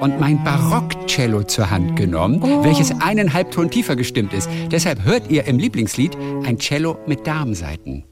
[0.00, 4.48] und mein Barockcello zur Hand genommen, welches einen Halbton tiefer gestimmt ist.
[4.70, 8.04] Deshalb hört ihr im Lieblingslied ein Cello mit Darmsaiten.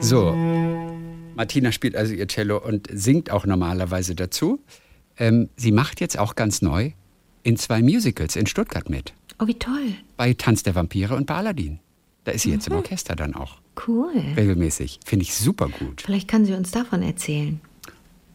[0.00, 0.34] so,
[1.34, 4.60] Martina spielt also ihr Cello und singt auch normalerweise dazu.
[5.18, 6.92] Ähm, sie macht jetzt auch ganz neu
[7.42, 9.14] in zwei Musicals in Stuttgart mit.
[9.38, 9.94] Oh, wie toll.
[10.16, 11.80] Bei Tanz der Vampire und bei Aladdin.
[12.26, 13.54] Da ist sie jetzt im Orchester dann auch.
[13.86, 14.10] Cool.
[14.36, 14.98] Regelmäßig.
[15.04, 16.02] Finde ich super gut.
[16.04, 17.60] Vielleicht kann sie uns davon erzählen.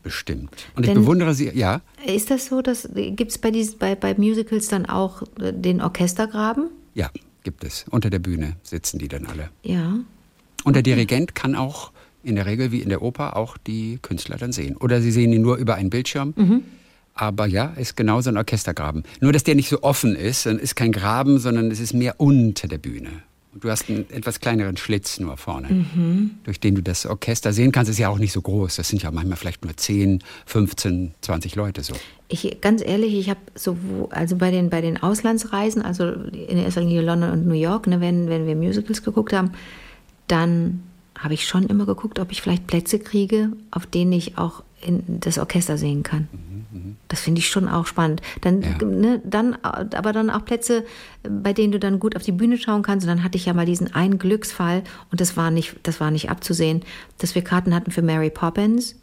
[0.01, 0.49] Bestimmt.
[0.75, 1.81] Und ich Denn- bewundere sie, ja.
[2.07, 6.69] Ist das so, dass gibt es bei, bei, bei Musicals dann auch äh, den Orchestergraben?
[6.95, 7.09] Ja,
[7.43, 7.83] gibt es.
[7.89, 9.49] Unter der Bühne sitzen die dann alle.
[9.63, 9.95] Ja.
[10.63, 11.91] Und der Dirigent kann auch
[12.23, 14.77] in der Regel wie in der Oper auch die Künstler dann sehen.
[14.77, 16.33] Oder sie sehen ihn nur über einen Bildschirm.
[16.37, 16.63] Mhm.
[17.13, 19.03] Aber ja, ist genauso ein Orchestergraben.
[19.19, 22.15] Nur, dass der nicht so offen ist, dann ist kein Graben, sondern es ist mehr
[22.21, 23.09] unter der Bühne.
[23.53, 26.31] Und du hast einen etwas kleineren Schlitz nur vorne, Mhm.
[26.45, 27.91] durch den du das Orchester sehen kannst.
[27.91, 28.77] Ist ja auch nicht so groß.
[28.77, 31.93] Das sind ja manchmal vielleicht nur 10, 15, 20 Leute so.
[32.29, 33.75] Ich, ganz ehrlich, ich habe so,
[34.09, 37.99] also bei den, bei den Auslandsreisen, also in erster Linie London und New York, ne,
[37.99, 39.51] wenn, wenn wir Musicals geguckt haben,
[40.27, 40.83] dann
[41.19, 45.03] habe ich schon immer geguckt, ob ich vielleicht Plätze kriege, auf denen ich auch in
[45.19, 46.29] das Orchester sehen kann.
[47.07, 48.21] Das finde ich schon auch spannend.
[48.41, 48.85] Dann, Ja.
[48.85, 50.85] ne, dann, aber dann auch Plätze,
[51.23, 53.05] bei denen du dann gut auf die Bühne schauen kannst.
[53.05, 56.11] Und dann hatte ich ja mal diesen einen Glücksfall und das war nicht, das war
[56.11, 56.81] nicht abzusehen,
[57.17, 58.95] dass wir Karten hatten für Mary Poppins.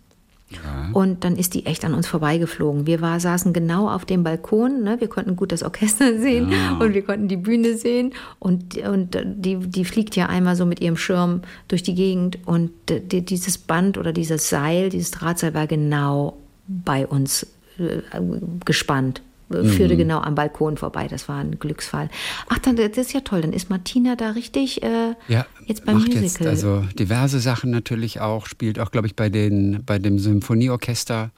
[0.94, 2.86] Und dann ist die echt an uns vorbeigeflogen.
[2.86, 4.98] Wir war, saßen genau auf dem Balkon, ne?
[4.98, 6.50] wir konnten gut das Orchester sehen
[6.80, 8.14] und wir konnten die Bühne sehen.
[8.38, 12.70] Und, und die, die fliegt ja einmal so mit ihrem Schirm durch die Gegend und
[12.88, 17.46] die, dieses Band oder dieses Seil, dieses Drahtseil war genau bei uns äh,
[18.64, 19.22] gespannt.
[19.50, 21.08] Führte genau am Balkon vorbei.
[21.08, 22.10] Das war ein Glücksfall.
[22.50, 23.40] Ach, dann, das ist ja toll.
[23.40, 26.24] Dann ist Martina da richtig äh, Ja, jetzt beim macht Musical.
[26.26, 31.30] jetzt also diverse Sachen natürlich auch, spielt auch, glaube ich, bei, den, bei dem Symphonieorchester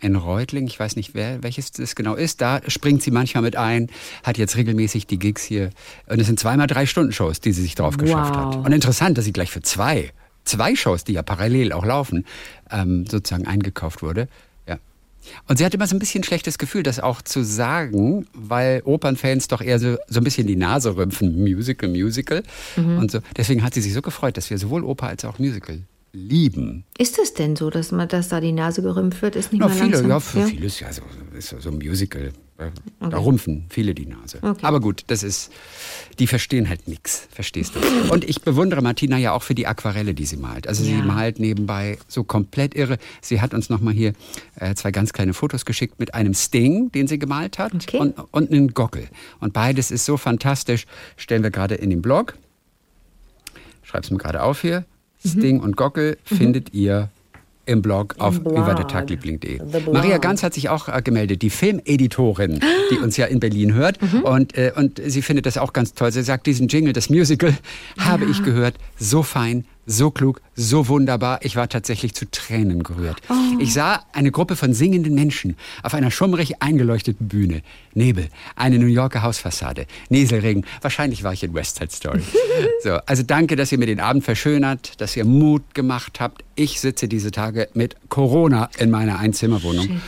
[0.00, 3.56] in Reutling, ich weiß nicht, wer, welches das genau ist, da springt sie manchmal mit
[3.56, 3.88] ein,
[4.22, 5.70] hat jetzt regelmäßig die Gigs hier.
[6.06, 8.56] Und es sind zweimal drei Stunden Shows, die sie sich drauf geschafft Wow.
[8.56, 8.66] hat.
[8.66, 10.12] Und interessant, dass sie gleich für zwei,
[10.44, 12.26] zwei Shows, die ja parallel auch laufen,
[12.70, 14.28] ähm, sozusagen eingekauft wurde.
[15.48, 19.48] Und sie hat immer so ein bisschen schlechtes Gefühl, das auch zu sagen, weil Opernfans
[19.48, 22.42] doch eher so, so ein bisschen die Nase rümpfen, Musical, Musical.
[22.76, 23.20] Und so.
[23.36, 25.80] Deswegen hat sie sich so gefreut, dass wir sowohl Oper als auch Musical
[26.16, 26.84] lieben.
[26.96, 29.36] Ist es denn so, dass man dass da die Nase gerümpft wird?
[29.36, 30.08] Ist nicht Ja, mal viele, langsam?
[30.10, 31.02] ja, für viele ist ja so,
[31.36, 32.32] ist so ein Musical.
[32.58, 34.38] äh, Da rumpfen viele die Nase.
[34.40, 34.60] Okay.
[34.64, 35.52] Aber gut, das ist,
[36.18, 37.80] die verstehen halt nichts, verstehst du.
[38.10, 40.66] Und ich bewundere Martina ja auch für die Aquarelle, die sie malt.
[40.66, 41.02] Also sie Ja.
[41.04, 42.96] malt nebenbei so komplett irre.
[43.20, 44.14] Sie hat uns nochmal hier
[44.58, 47.98] äh, zwei ganz kleine Fotos geschickt mit einem Sting, den sie gemalt hat, Okay.
[47.98, 49.06] und, und einen Gockel.
[49.40, 50.86] Und beides ist so fantastisch.
[51.18, 52.38] Stellen wir gerade in den Blog.
[53.82, 54.86] Schreib's mir gerade auf hier.
[55.26, 57.10] Sting und Gockel findet ihr
[57.66, 59.60] im Blog auf überdertagliebling.de.
[59.92, 62.60] Maria Ganz hat sich auch äh, gemeldet, die Filmeditorin,
[62.90, 63.98] die uns ja in Berlin hört.
[64.22, 66.12] Und, äh, und sie findet das auch ganz toll.
[66.12, 67.56] Sie sagt, diesen Jingle, das Musical,
[67.98, 71.38] habe ich gehört, so fein, so klug, so wunderbar.
[71.42, 73.22] Ich war tatsächlich zu Tränen gerührt.
[73.60, 77.62] Ich sah eine Gruppe von singenden Menschen auf einer schummrig eingeleuchteten Bühne.
[77.94, 80.66] Nebel, eine New Yorker Hausfassade, Nieselregen.
[80.82, 82.22] Wahrscheinlich war ich in West Side Story.
[82.82, 86.44] so, also danke, dass ihr mir den Abend verschönert, dass ihr Mut gemacht habt.
[86.56, 89.86] Ich sitze diese Tage mit Corona in meiner Einzimmerwohnung.
[89.86, 90.00] Shit.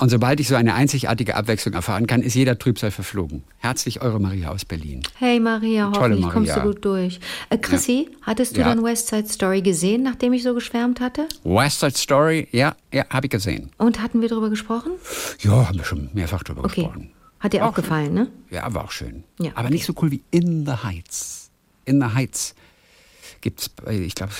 [0.00, 3.44] Und sobald ich so eine einzigartige Abwechslung erfahren kann, ist jeder Trübsal verflogen.
[3.58, 5.02] Herzlich eure Maria aus Berlin.
[5.18, 6.72] Hey Maria, Tolle hoffentlich kommst du Maria.
[6.72, 7.20] gut durch.
[7.50, 8.68] Äh, Chrissy, hattest du Ja.
[8.68, 11.28] dann West Side Story gesehen, nachdem ich so geschwärmt hatte?
[11.44, 13.72] West Side Story, ja, ja, habe ich gesehen.
[13.76, 14.92] Und hatten wir darüber gesprochen?
[15.40, 16.80] Ja, haben wir schon mehrfach drüber Okay.
[16.84, 17.10] gesprochen.
[17.38, 18.28] Hat dir auch Auch- gefallen, ne?
[18.50, 19.24] Ja, war auch schön.
[19.38, 19.74] Ja, Aber okay.
[19.74, 21.50] nicht so cool wie In the Heights.
[21.84, 22.54] In the Heights
[23.42, 24.32] gibt's, ich glaube,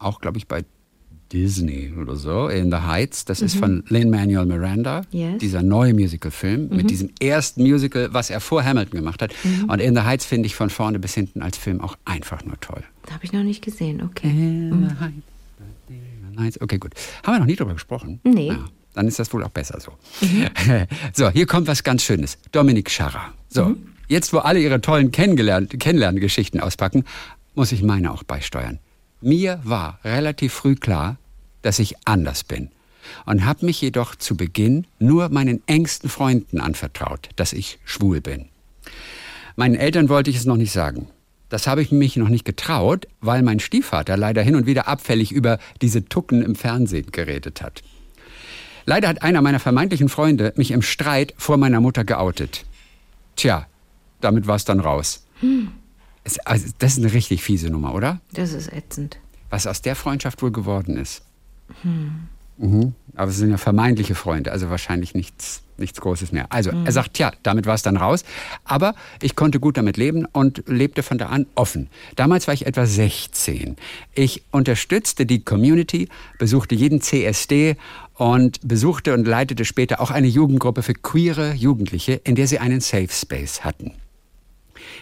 [0.00, 0.64] auch, glaube ich, bei
[1.34, 3.24] Disney oder so, In the Heights.
[3.24, 5.18] Das ist von Lin-Manuel Miranda, Mhm.
[5.18, 5.32] Yes.
[5.34, 5.38] Mhm.
[5.40, 9.34] dieser neue Musicalfilm, mit diesem ersten Musical, was er vor Hamilton gemacht hat.
[9.68, 12.58] Und In the Heights finde ich von vorne bis hinten als Film auch einfach nur
[12.60, 12.82] toll.
[13.10, 14.28] Habe ich noch nicht gesehen, okay.
[14.30, 15.14] In the Heights.
[15.88, 16.60] In the Heights.
[16.60, 16.92] Okay, gut.
[17.24, 18.20] Haben wir noch nie drüber gesprochen?
[18.24, 18.48] Nee.
[18.48, 19.92] Ja, dann ist das wohl auch besser so.
[21.12, 22.38] so, hier kommt was ganz Schönes.
[22.52, 23.32] Dominik Scharrer.
[23.48, 23.74] So,
[24.08, 27.04] jetzt wo alle ihre tollen Kennenlerngeschichten auspacken,
[27.54, 28.78] muss ich meine auch beisteuern.
[29.20, 31.16] Mir war relativ früh klar,
[31.64, 32.68] dass ich anders bin
[33.26, 38.46] und habe mich jedoch zu Beginn nur meinen engsten Freunden anvertraut, dass ich schwul bin.
[39.56, 41.08] Meinen Eltern wollte ich es noch nicht sagen.
[41.48, 45.32] Das habe ich mich noch nicht getraut, weil mein Stiefvater leider hin und wieder abfällig
[45.32, 47.82] über diese Tucken im Fernsehen geredet hat.
[48.86, 52.64] Leider hat einer meiner vermeintlichen Freunde mich im Streit vor meiner Mutter geoutet.
[53.36, 53.66] Tja,
[54.20, 55.26] damit war es dann raus.
[56.24, 58.20] Es, also, das ist eine richtig fiese Nummer, oder?
[58.32, 59.18] Das ist ätzend.
[59.48, 61.22] Was aus der Freundschaft wohl geworden ist.
[61.82, 62.94] Mhm.
[63.16, 66.46] Aber es sind ja vermeintliche Freunde, also wahrscheinlich nichts, nichts Großes mehr.
[66.50, 68.24] Also er sagt, tja, damit war es dann raus.
[68.64, 71.88] Aber ich konnte gut damit leben und lebte von da an offen.
[72.14, 73.76] Damals war ich etwa 16.
[74.14, 77.76] Ich unterstützte die Community, besuchte jeden CSD
[78.14, 82.80] und besuchte und leitete später auch eine Jugendgruppe für queere Jugendliche, in der sie einen
[82.80, 83.92] Safe Space hatten.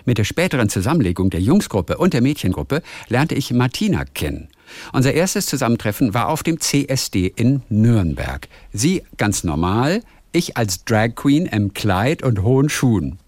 [0.04, 4.48] Mit der späteren Zusammenlegung der Jungsgruppe und der Mädchengruppe lernte ich Martina kennen.
[4.92, 8.48] Unser erstes Zusammentreffen war auf dem CSD in Nürnberg.
[8.72, 13.18] Sie ganz normal, ich als Drag Queen im Kleid und hohen Schuhen.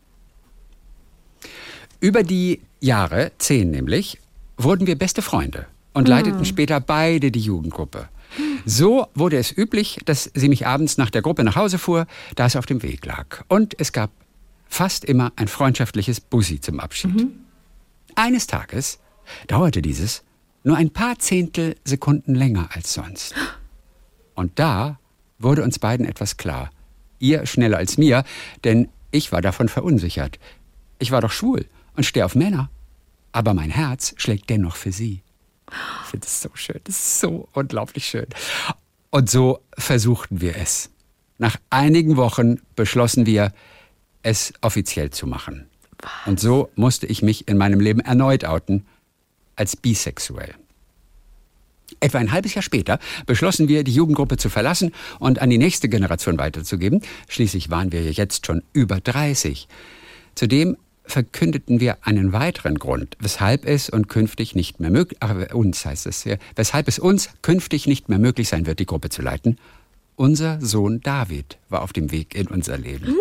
[2.01, 4.19] Über die Jahre, zehn nämlich,
[4.57, 5.67] wurden wir beste Freunde.
[5.95, 8.09] und leiteten später beide die Jugendgruppe.
[8.67, 12.47] So wurde es üblich, dass sie mich abends nach der Gruppe nach Hause fuhr, da
[12.47, 13.45] es auf dem Weg lag.
[13.49, 14.11] Und es gab
[14.69, 17.29] fast immer ein freundschaftliches Bussi zum Abschied.
[18.17, 18.99] Eines Tages
[19.47, 20.25] dauerte dieses
[20.65, 23.35] nur ein paar Zehntel Sekunden länger als sonst.
[24.35, 24.99] Und da
[25.39, 26.71] wurde uns beiden etwas klar.
[27.19, 28.25] Ihr schneller als mir,
[28.65, 30.39] denn ich war davon verunsichert.
[30.99, 32.71] Ich war doch schwul und stehe auf Männer.
[33.31, 35.23] Aber mein Herz schlägt dennoch für sie.
[36.05, 36.81] Ich finde es so schön.
[36.85, 38.27] Das ist so unglaublich schön.
[39.11, 40.91] Und so versuchten wir es.
[41.39, 43.53] Nach einigen Wochen beschlossen wir,
[44.23, 45.69] es offiziell zu machen.
[46.27, 48.87] Und so musste ich mich in meinem Leben erneut outen
[49.57, 50.55] als bisexuell.
[52.01, 55.89] Etwa ein halbes Jahr später beschlossen wir, die Jugendgruppe zu verlassen und an die nächste
[55.89, 57.03] Generation weiterzugeben.
[57.29, 59.69] Schließlich waren wir jetzt schon über 30.
[60.35, 65.19] Zudem verkündeten wir einen weiteren Grund, weshalb es und künftig nicht mehr möglich,
[65.53, 69.11] uns heißt es ja, weshalb es uns künftig nicht mehr möglich sein wird, die Gruppe
[69.11, 69.59] zu leiten.
[70.17, 73.15] Unser Sohn David war auf dem Weg in unser Leben.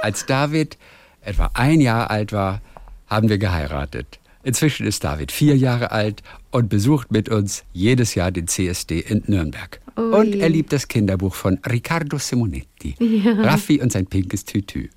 [0.00, 0.78] Als David
[1.20, 2.62] etwa ein Jahr alt war,
[3.06, 4.18] haben wir geheiratet.
[4.44, 9.22] Inzwischen ist David vier Jahre alt und besucht mit uns jedes Jahr den CSD in
[9.26, 9.80] Nürnberg.
[9.96, 12.94] Und er liebt das Kinderbuch von Riccardo Simonetti.
[13.38, 14.88] Raffi und sein pinkes Tütü.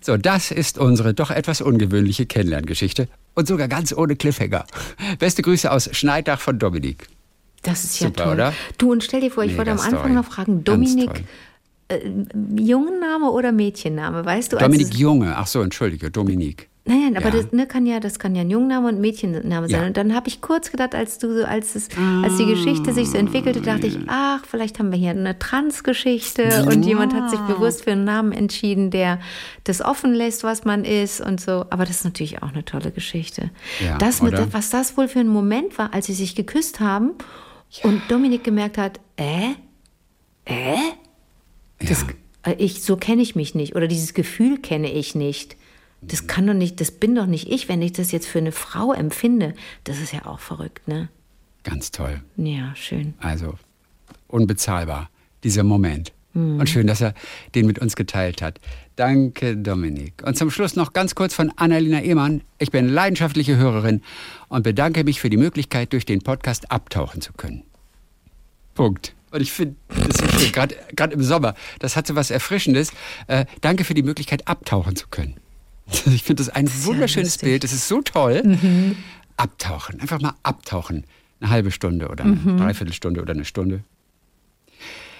[0.00, 4.64] So, das ist unsere doch etwas ungewöhnliche Kennenlerngeschichte und sogar ganz ohne Cliffhanger.
[5.18, 7.08] Beste Grüße aus Schneidach von Dominik.
[7.62, 8.34] Das ist ja Super, toll.
[8.34, 8.54] oder?
[8.78, 10.12] Du, und stell dir vor, ich wollte am Anfang Story.
[10.12, 11.24] noch fragen, Dominik, toll.
[11.88, 14.56] äh, Jungenname oder Mädchenname, weißt du?
[14.58, 16.68] Dominik es- Junge, ach so, entschuldige, Dominik.
[16.88, 17.42] Nein, nein, aber Ja.
[17.42, 19.80] das, ne, kann ja, das kann ja ein Jungname und Mädchenname sein.
[19.80, 19.86] Ja.
[19.88, 21.88] Und dann habe ich kurz gedacht, als du so, als es,
[22.22, 26.64] als die Geschichte sich so entwickelte, dachte ich, ach, vielleicht haben wir hier eine Trans-Geschichte
[26.68, 29.18] und jemand hat sich bewusst für einen Namen entschieden, der
[29.64, 31.66] das offen lässt, was man ist und so.
[31.70, 33.50] Aber das ist natürlich auch eine tolle Geschichte.
[33.84, 34.52] Ja, das mit, oder?
[34.52, 37.12] was das wohl für ein Moment war, als sie sich geküsst haben
[37.82, 39.50] und Dominik gemerkt hat, äh,
[40.44, 40.76] äh,
[41.80, 42.06] das,
[42.44, 45.56] äh, ich, so kenne ich mich nicht oder dieses Gefühl kenne ich nicht.
[46.02, 48.52] Das kann doch nicht, das bin doch nicht ich, wenn ich das jetzt für eine
[48.52, 49.54] Frau empfinde.
[49.84, 51.08] Das ist ja auch verrückt, ne?
[51.64, 52.22] Ganz toll.
[52.36, 53.14] Ja, schön.
[53.18, 53.54] Also
[54.28, 55.10] unbezahlbar,
[55.42, 56.12] dieser Moment.
[56.36, 57.14] Und schön, dass er
[57.54, 58.60] den mit uns geteilt hat.
[58.94, 60.22] Danke, Dominik.
[60.22, 62.42] Und zum Schluss noch ganz kurz von Annalena Ehmann.
[62.58, 64.02] Ich bin leidenschaftliche Hörerin
[64.48, 67.62] und bedanke mich für die Möglichkeit, durch den Podcast abtauchen zu können.
[68.74, 69.14] Punkt.
[69.30, 72.92] Und ich finde, das ist so gerade im Sommer, das hat so was Erfrischendes.
[73.28, 75.36] Äh, danke für die Möglichkeit, abtauchen zu können.
[76.06, 77.48] Ich finde das ein ja wunderschönes lustig.
[77.48, 78.42] Bild, das ist so toll.
[79.36, 81.04] Abtauchen, einfach mal abtauchen.
[81.40, 83.84] Eine halbe Stunde oder eine Dreiviertelstunde oder eine Stunde.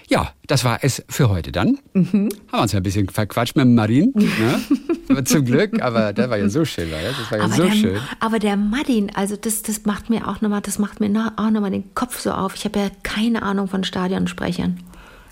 [0.09, 1.79] Ja, das war es für heute dann.
[1.95, 4.13] Haben wir uns ja ein bisschen verquatscht mit Marin.
[4.15, 4.61] Ne?
[5.09, 7.17] Aber zum Glück, aber der war ja so schön, war das?
[7.17, 8.01] Das war ja Aber, so der, schön.
[8.19, 11.51] aber der Madin, also das, das macht mir auch nochmal, das macht mir noch, auch
[11.51, 12.57] nochmal den Kopf so auf.
[12.57, 14.81] Ich habe ja keine Ahnung von Stadionsprechern.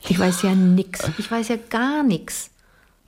[0.09, 1.11] Ich weiß ja nix.
[1.19, 2.51] Ich weiß ja gar nichts.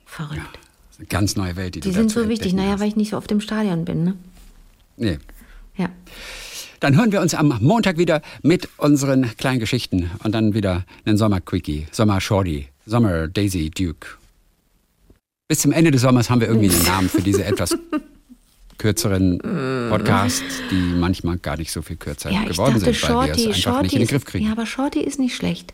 [0.05, 0.41] Verrückt.
[0.41, 0.66] Das ist
[0.97, 2.53] eine ganz neue Welt, die, Die du sind dazu so wichtig.
[2.53, 2.79] Naja, hast.
[2.79, 4.15] weil ich nicht so oft im Stadion bin, ne?
[4.97, 5.19] Nee.
[5.77, 5.89] Ja.
[6.79, 11.17] Dann hören wir uns am Montag wieder mit unseren kleinen Geschichten und dann wieder einen
[11.17, 14.07] Sommer-Quickie, Sommer-Shorty, Sommer-Daisy Duke.
[15.47, 17.75] Bis zum Ende des Sommers haben wir irgendwie einen Namen für diese etwas
[18.77, 19.39] kürzeren
[19.89, 23.41] Podcasts, die manchmal gar nicht so viel kürzer Ja, geworden dachte, sind, weil wir Shorty,
[23.41, 24.45] es einfach Shorty nicht in den ist, Griff kriegen.
[24.45, 25.73] Ja, aber Shorty ist nicht schlecht.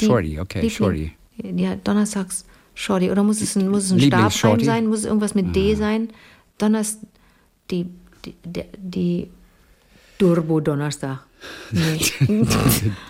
[0.00, 1.12] Shorty, okay, Shorty.
[1.42, 2.44] Ja, donnerstags
[2.78, 3.10] Shorty.
[3.10, 4.86] Oder muss es ein, muss es ein Stabreim sein?
[4.86, 6.10] Muss es irgendwas mit D sein?
[6.58, 6.98] Donners,
[7.72, 7.86] die,
[8.24, 9.30] die, die, die
[10.18, 11.24] Turbo-Donnerstag.
[11.72, 12.44] Nee.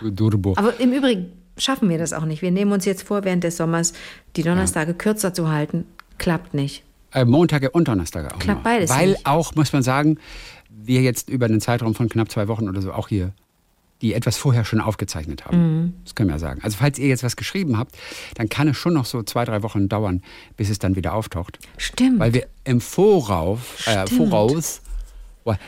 [0.11, 0.55] Durbo.
[0.57, 2.41] aber im Übrigen schaffen wir das auch nicht.
[2.41, 3.93] Wir nehmen uns jetzt vor, während des Sommers
[4.37, 5.85] die Donnerstage kürzer zu halten.
[6.17, 6.83] Klappt nicht.
[7.13, 8.39] Äh, Montage und Donnerstage auch.
[8.39, 8.65] Klappt noch.
[8.65, 9.27] beides Weil nicht.
[9.27, 10.19] auch, muss man sagen,
[10.71, 13.33] wir jetzt über einen Zeitraum von knapp zwei Wochen oder so auch hier
[14.03, 15.59] die etwas vorher schon aufgezeichnet haben.
[15.59, 15.95] Mhm.
[16.05, 16.61] Das können wir ja sagen.
[16.63, 17.97] Also falls ihr jetzt was geschrieben habt,
[18.37, 20.23] dann kann es schon noch so zwei, drei Wochen dauern,
[20.57, 21.59] bis es dann wieder auftaucht.
[21.77, 22.21] Stimmt.
[22.21, 24.81] Weil wir im Vorauf, äh, voraus,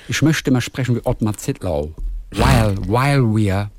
[0.08, 1.92] ich möchte mal sprechen wie Ottmar Zittlau,
[2.30, 3.70] while, while we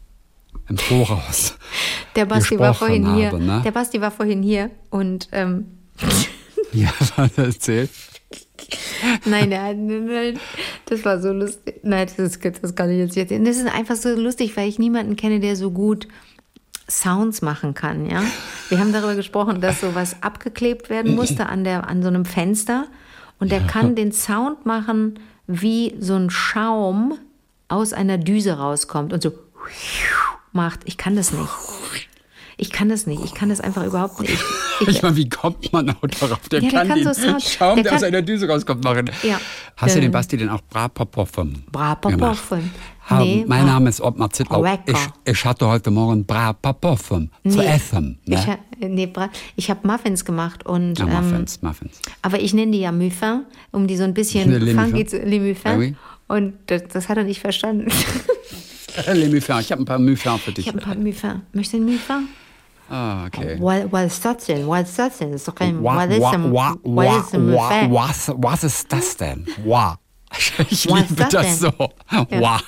[0.68, 1.56] im Voraus.
[2.16, 3.28] der Basti war vorhin hier.
[3.28, 3.62] habe, ne?
[3.64, 5.66] Der Basti war vorhin hier und ähm,
[6.74, 7.90] Ja, was erzählt?
[9.26, 10.40] Nein, nein, nein,
[10.86, 11.80] das war so lustig.
[11.84, 13.48] Nein, das, ist, das kann ich jetzt nicht.
[13.48, 16.08] Das ist einfach so lustig, weil ich niemanden kenne, der so gut
[16.90, 18.22] Sounds machen kann, ja.
[18.70, 22.88] Wir haben darüber gesprochen, dass sowas abgeklebt werden musste an, der, an so einem Fenster
[23.40, 27.18] und der kann den Sound machen, wie so ein Schaum
[27.70, 29.32] aus einer Düse rauskommt und so
[30.52, 30.82] macht.
[30.86, 31.50] Ich kann das nicht.
[32.64, 33.24] Ich kann das nicht.
[33.26, 34.34] Ich kann das einfach überhaupt nicht.
[34.82, 36.48] Ich, Ich meine, wie kommt man auch darauf?
[36.50, 38.48] Der Ja, der kann, kann den so Sound- Schaum, der der, aus kann- einer Düse
[38.48, 39.10] rauskommt, machen.
[39.24, 39.40] Ja.
[39.78, 42.72] Hast du den Basti denn auch Brapopoffen Brapopoffen.
[43.10, 44.64] Nee, mein Bra- Name ist Ottmar Zittlau.
[44.64, 44.94] Lecker.
[45.26, 47.66] Ich, ich hatte heute Morgen Brapopoffen zu Nee.
[47.66, 48.20] essen.
[48.26, 48.36] Ne?
[48.36, 49.12] Ich, ha- nee,
[49.56, 52.00] ich habe Muffins gemacht und ja, ähm, Muffins, Muffins.
[52.22, 55.10] aber ich nenne die ja Muffin, um die so ein bisschen funky Muffins.
[55.10, 55.98] zu Les Muffins.
[56.28, 57.88] Und das, das hat er nicht verstanden.
[59.14, 59.62] Les Muffins.
[59.66, 60.68] Ich habe ein paar Muffins für dich.
[60.68, 61.42] Ich habe ein paar Muffin.
[61.54, 62.28] Möchtest du einen Muffin?
[62.92, 63.58] Ah, okay.
[63.60, 64.68] Well, well, ist das denn?
[64.68, 65.32] Was ist das denn?
[65.32, 65.84] Das ist doch kein.
[65.84, 67.88] Wa- Was ist wa- ein, wa- was wa- ist ein wa-?
[67.92, 69.48] Was, was ist das denn?
[69.66, 69.96] Wow.
[70.38, 71.72] Ich Was ist liebe das das so.
[72.30, 72.62] Wow.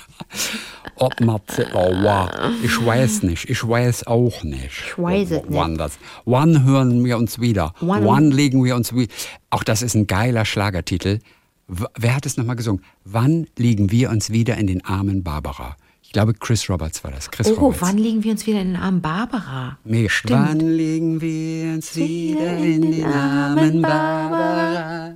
[0.97, 2.29] Ottmar Zittlau, wow.
[2.61, 3.49] Ich weiß nicht.
[3.49, 4.83] Ich weiß auch nicht.
[4.85, 5.79] Ich weiß es Wann nicht.
[5.81, 5.97] das.
[6.25, 7.73] Wann hören wir uns wieder?
[7.79, 9.11] Wann- Wann legen wir uns wieder?
[9.49, 11.19] Auch das ist ein geiler Schlagertitel.
[11.67, 12.83] Wer hat es nochmal gesungen?
[13.05, 15.77] Wann liegen wir uns wieder in den Armen Barbara?
[16.13, 17.31] Ich glaube, Chris Roberts war das.
[17.31, 17.81] Chris Oh, Roberts.
[17.81, 19.79] wann legen wir uns wieder in den Armen Barbara?
[19.83, 20.11] Mega.
[20.25, 25.13] Wann legen wir uns wieder in den Armen Barbara?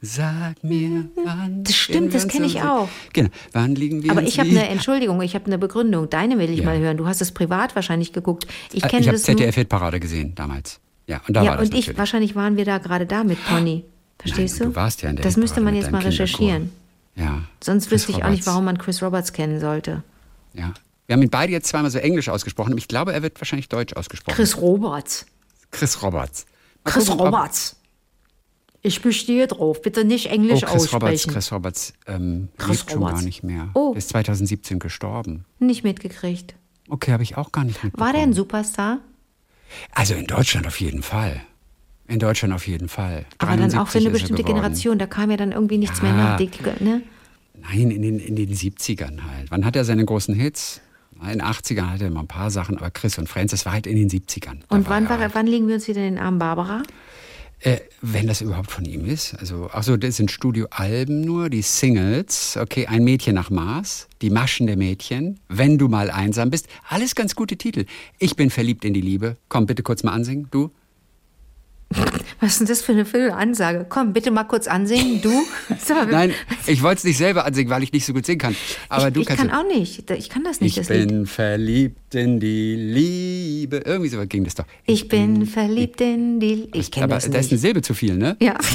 [0.00, 1.64] Sag mir, wann.
[1.64, 2.88] Das stimmt, das kenn ich auch.
[3.14, 3.30] Genau.
[3.50, 6.08] Wann liegen wir Aber ich habe eine Entschuldigung, ich habe eine Begründung.
[6.08, 6.66] Deine will ich Ja.
[6.66, 6.96] mal hören.
[6.98, 8.46] Du hast es privat wahrscheinlich geguckt.
[8.72, 9.36] Ich Äh, kenne ich habe das nur.
[9.38, 10.78] ZDF-Hitparade gesehen damals.
[11.08, 11.98] Ja, und da Ja, war das und ich, natürlich.
[11.98, 13.82] wahrscheinlich waren wir da gerade da mit Pony.
[14.20, 14.74] Verstehst Nein, du?
[14.74, 16.70] du warst ja in der Das müsste man jetzt mal recherchieren.
[17.16, 17.40] Ja.
[17.60, 18.46] Sonst Chris wüsste ich auch nicht, Roberts.
[18.46, 20.04] warum man Chris Roberts kennen sollte.
[20.58, 20.74] Ja.
[21.06, 23.94] Wir haben ihn beide jetzt zweimal so englisch ausgesprochen, ich glaube, er wird wahrscheinlich deutsch
[23.94, 24.34] ausgesprochen.
[24.36, 25.26] Chris Roberts.
[25.70, 26.46] Chris Roberts.
[26.84, 27.76] Mal Chris gucken, ob- Roberts.
[28.80, 29.82] Ich bestehe drauf.
[29.82, 31.32] Bitte nicht Englisch Oh, Chris Roberts, aussprechen.
[31.32, 33.18] Chris Roberts ähm, Chris lebt schon Roberts.
[33.20, 33.68] gar nicht mehr.
[33.74, 33.92] Oh.
[33.96, 35.44] Ist 2017 gestorben.
[35.58, 36.54] Nicht mitgekriegt.
[36.88, 38.06] Okay, habe ich auch gar nicht mitbekommen.
[38.06, 38.98] War der ein Superstar?
[39.94, 41.40] Also in Deutschland auf jeden Fall.
[42.06, 43.26] In Deutschland auf jeden Fall.
[43.38, 44.44] Aber dann auch 73 für eine er bestimmte.
[44.44, 44.98] Generation.
[44.98, 46.16] Da kam ja dann irgendwie nichts mehr Ja.
[46.16, 46.36] nach.
[46.38, 46.48] Die,
[46.82, 47.02] ne?
[47.62, 49.50] Nein, in den, in den 70ern halt.
[49.50, 50.80] Wann hat er seine großen Hits?
[51.20, 53.86] In den 80ern hatte er mal ein paar Sachen, aber Chris und das war halt
[53.86, 54.60] in den 70ern.
[54.68, 56.82] Da Und wann, er, war, wann legen wir uns wieder in den Arm Barbara?
[57.60, 59.34] Äh, wenn das überhaupt von ihm ist.
[59.34, 62.56] Also, ach so, das sind Studioalben nur, die Singles.
[62.56, 66.68] Okay, ein Mädchen nach Mars, die Maschen der Mädchen, wenn du mal einsam bist.
[66.88, 67.86] Alles ganz gute Titel.
[68.20, 69.36] Ich bin verliebt in die Liebe.
[69.48, 70.70] Komm, bitte kurz mal ansingen, du.
[72.40, 73.86] Was ist denn das für eine, eine Ansage?
[73.88, 75.32] Komm, bitte mal kurz ansingen, du.
[76.10, 76.32] Nein,
[76.66, 78.56] ich wollte es nicht selber ansingen, weil ich nicht so gut singen kann.
[78.88, 79.42] Aber ich, du ich kannst.
[79.42, 80.08] kann auch nicht.
[80.10, 81.08] Ich kann das nicht, ich das Lied.
[81.08, 83.78] bin verliebt in die Liebe.
[83.78, 84.66] Irgendwie so ging das doch.
[84.86, 86.68] Ich bin verliebt in die.
[86.74, 87.60] Ich kenne Aber das da ist eine nicht.
[87.62, 88.36] Silbe zu viel, ne?
[88.40, 88.56] Ja.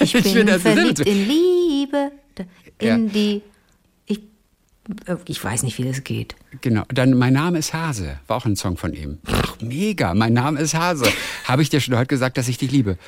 [0.00, 2.10] Ich bin ist eine verliebt in Liebe.
[2.80, 2.98] In Ja.
[2.98, 3.42] die.
[5.26, 6.34] Ich, weiß nicht, wie das geht.
[6.60, 6.82] Genau.
[6.88, 8.18] Dann Mein Name ist Hase.
[8.26, 9.18] War auch ein Song von ihm.
[9.26, 10.12] Ach, mega.
[10.14, 11.06] Mein Name ist Hase.
[11.44, 12.98] Habe ich dir schon heute gesagt, dass ich dich liebe?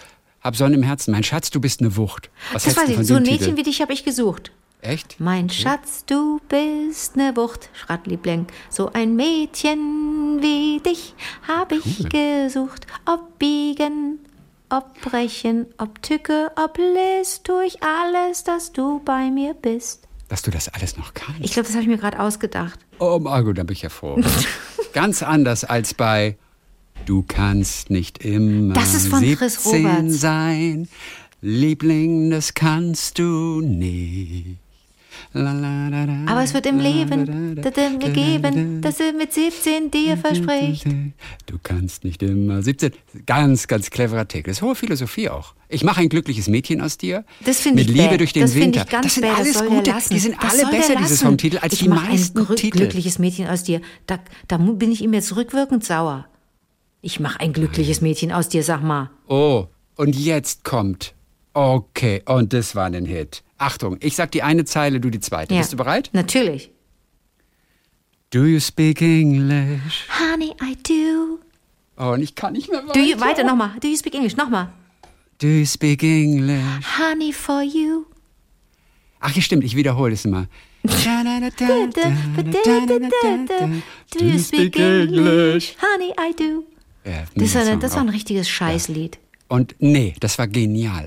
[0.40, 1.10] Hab Sonne im Herzen.
[1.10, 2.30] Mein Schatz, du bist eine Wucht.
[2.52, 3.06] Was Das weiß du ich.
[3.08, 3.56] So ein Mädchen Titel?
[3.56, 4.52] wie dich habe ich gesucht.
[4.82, 5.18] Echt?
[5.18, 8.46] Mein Schatz, du bist ne Wucht, Schrattliebling.
[8.68, 11.14] So ein Mädchen wie dich
[11.48, 12.86] hab ich gesucht.
[13.06, 14.18] Ob biegen,
[14.68, 20.06] ob brechen, ob Tücke, ob List, tu ich alles, dass du bei mir bist.
[20.28, 21.40] Dass du das alles noch kannst.
[21.42, 22.78] Ich glaube, das habe ich mir gerade ausgedacht.
[22.98, 24.20] oh, Margot, da bin ich ja froh.
[24.92, 26.36] Ganz anders als bei
[27.06, 30.20] Du kannst nicht immer Das ist von Chris 17 Roberts.
[30.20, 30.88] sein.
[31.42, 34.56] Liebling, das kannst du nicht.
[35.32, 40.16] Aber es wird im Leben da, da, das mir geben, das er mit 17 dir
[40.16, 40.86] verspricht.
[41.46, 42.92] Du kannst nicht immer 17.
[43.26, 44.50] Ganz, ganz cleverer Titel.
[44.50, 45.54] Das ist hohe Philosophie auch.
[45.68, 47.24] Ich mache ein glückliches Mädchen aus dir.
[47.44, 48.16] Das finde Mit ich Liebe bäh.
[48.18, 48.82] durch den das Winter.
[48.82, 49.30] Ich ganz das sind bäh.
[49.30, 49.94] alles das gute.
[50.10, 51.16] Die sind das alle besser, diese.
[51.16, 52.78] Songtitel, als ich die meisten ein Titel.
[52.78, 53.80] glückliches Mädchen aus dir.
[54.06, 56.26] Da, da bin ich ihm jetzt rückwirkend sauer.
[57.00, 59.10] Ich mache ein glückliches Mädchen aus dir, sag mal.
[59.28, 61.14] Oh, und jetzt kommt.
[61.52, 63.43] Okay, und das war ein Hit.
[63.58, 65.54] Achtung, ich sag die eine Zeile, du die zweite.
[65.54, 65.60] Ja.
[65.60, 66.10] Bist du bereit?
[66.12, 66.70] Natürlich.
[68.30, 70.06] Do you speak English?
[70.18, 71.38] Honey, I do.
[71.96, 72.92] Oh, und ich kann nicht mehr weiter.
[72.94, 73.70] Do you, weiter nochmal.
[73.80, 74.36] Do you speak English?
[74.36, 74.72] Nochmal.
[75.38, 76.84] Do you speak English?
[76.98, 78.06] Honey, for you.
[79.20, 80.48] Ach, ja, stimmt, ich wiederhole es mal.
[80.84, 80.90] Do
[84.20, 85.76] you speak English?
[85.80, 86.64] Honey, I do.
[87.04, 89.18] Ja, Das, Song das war ein richtiges Scheißlied.
[89.48, 91.06] Und nee, das war genial.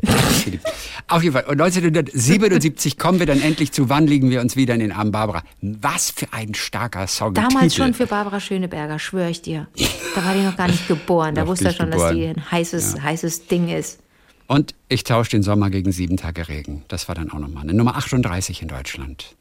[1.08, 1.46] Auf jeden Fall.
[1.46, 5.12] Und 1977 kommen wir dann endlich zu Wann liegen wir uns wieder in den Armen
[5.12, 5.44] Barbara.
[5.62, 7.34] Was für ein starker Song.
[7.34, 9.68] Damals schon für Barbara Schöneberger, schwöre ich dir.
[10.16, 11.36] Da war die noch gar nicht geboren.
[11.36, 12.36] Da Noch wusste er schon, dass die geboren.
[12.38, 14.00] ein heißes, heißes Ding ist.
[14.48, 16.84] Und ich tausche den Sommer gegen sieben Tage Regen.
[16.88, 19.36] Das war dann auch nochmal eine Nummer 38 in Deutschland.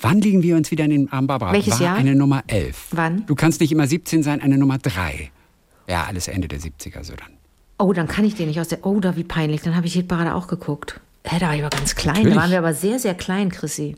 [0.00, 1.52] Wann liegen wir uns wieder in den Armen Barbara?
[1.52, 1.96] Welches war Jahr?
[1.96, 2.88] eine Nummer 11.
[2.90, 3.24] Wann?
[3.26, 5.30] Du kannst nicht immer 17 sein, eine Nummer 3.
[5.88, 7.39] Ja, alles Ende der 70er so dann.
[7.80, 8.84] Oh, dann kann ich den nicht aus der.
[8.86, 9.62] Oh, da wie peinlich.
[9.62, 11.00] Dann habe ich Hitparade auch geguckt.
[11.24, 12.14] Hä, da war ich aber ganz klein.
[12.16, 12.34] Natürlich.
[12.34, 13.96] Da waren wir aber sehr, sehr klein, Chrissy.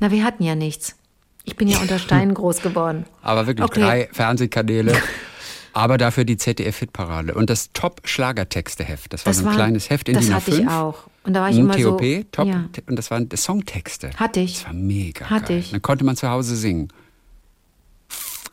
[0.00, 0.96] Na, wir hatten ja nichts.
[1.44, 3.04] Ich bin ja unter Steinen groß geworden.
[3.22, 3.80] Aber wirklich Okay.
[3.80, 4.94] drei Fernsehkanäle.
[5.74, 9.12] Aber dafür die ZDF-Hitparade und das Top-Schlagertexte-Heft.
[9.12, 10.36] Das war Das so ein war- kleines Heft in das DIN A5.
[10.36, 10.98] hatte ich auch.
[11.24, 12.68] Und da war ich immer so- TOP, Top, ja.
[12.86, 14.10] und das waren Songtexte.
[14.16, 14.56] Hatte ich.
[14.58, 15.58] Das war mega Hatte geil.
[15.60, 15.70] ich.
[15.70, 16.88] Dann konnte man zu Hause singen.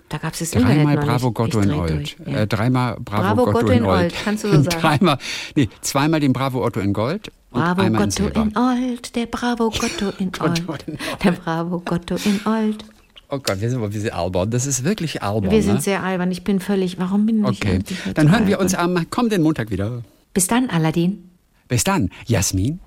[0.09, 1.35] Da gab es das Internet Dreimal noch Bravo nicht.
[1.35, 1.89] Gotto in Old.
[1.91, 2.33] durch, ja.
[2.39, 4.13] Äh, dreimal Bravo, Bravo Gotto, Gotto in in Old.
[4.23, 4.69] Kannst du so sagen.
[4.81, 5.17] Dreimal,
[5.55, 8.41] nee, zweimal den Bravo Otto in Gold Bravo in Gotto Silber.
[8.41, 10.83] in Old, der Bravo Gotto in Old.
[10.87, 12.83] in Der Bravo Gotto in Old.
[13.31, 14.49] Oh Gott, wir sind aber wie sie albern.
[14.49, 15.51] Das ist wirklich albern.
[15.51, 15.81] Wir sind ne?
[15.81, 16.31] sehr albern.
[16.31, 16.99] Ich bin völlig.
[16.99, 17.79] Warum bin ich Okay,
[18.15, 18.65] dann hören wir albern?
[18.65, 20.01] uns am kommenden Montag wieder.
[20.33, 21.29] Bis dann, Aladdin.
[21.67, 22.79] Bis dann, Jasmin.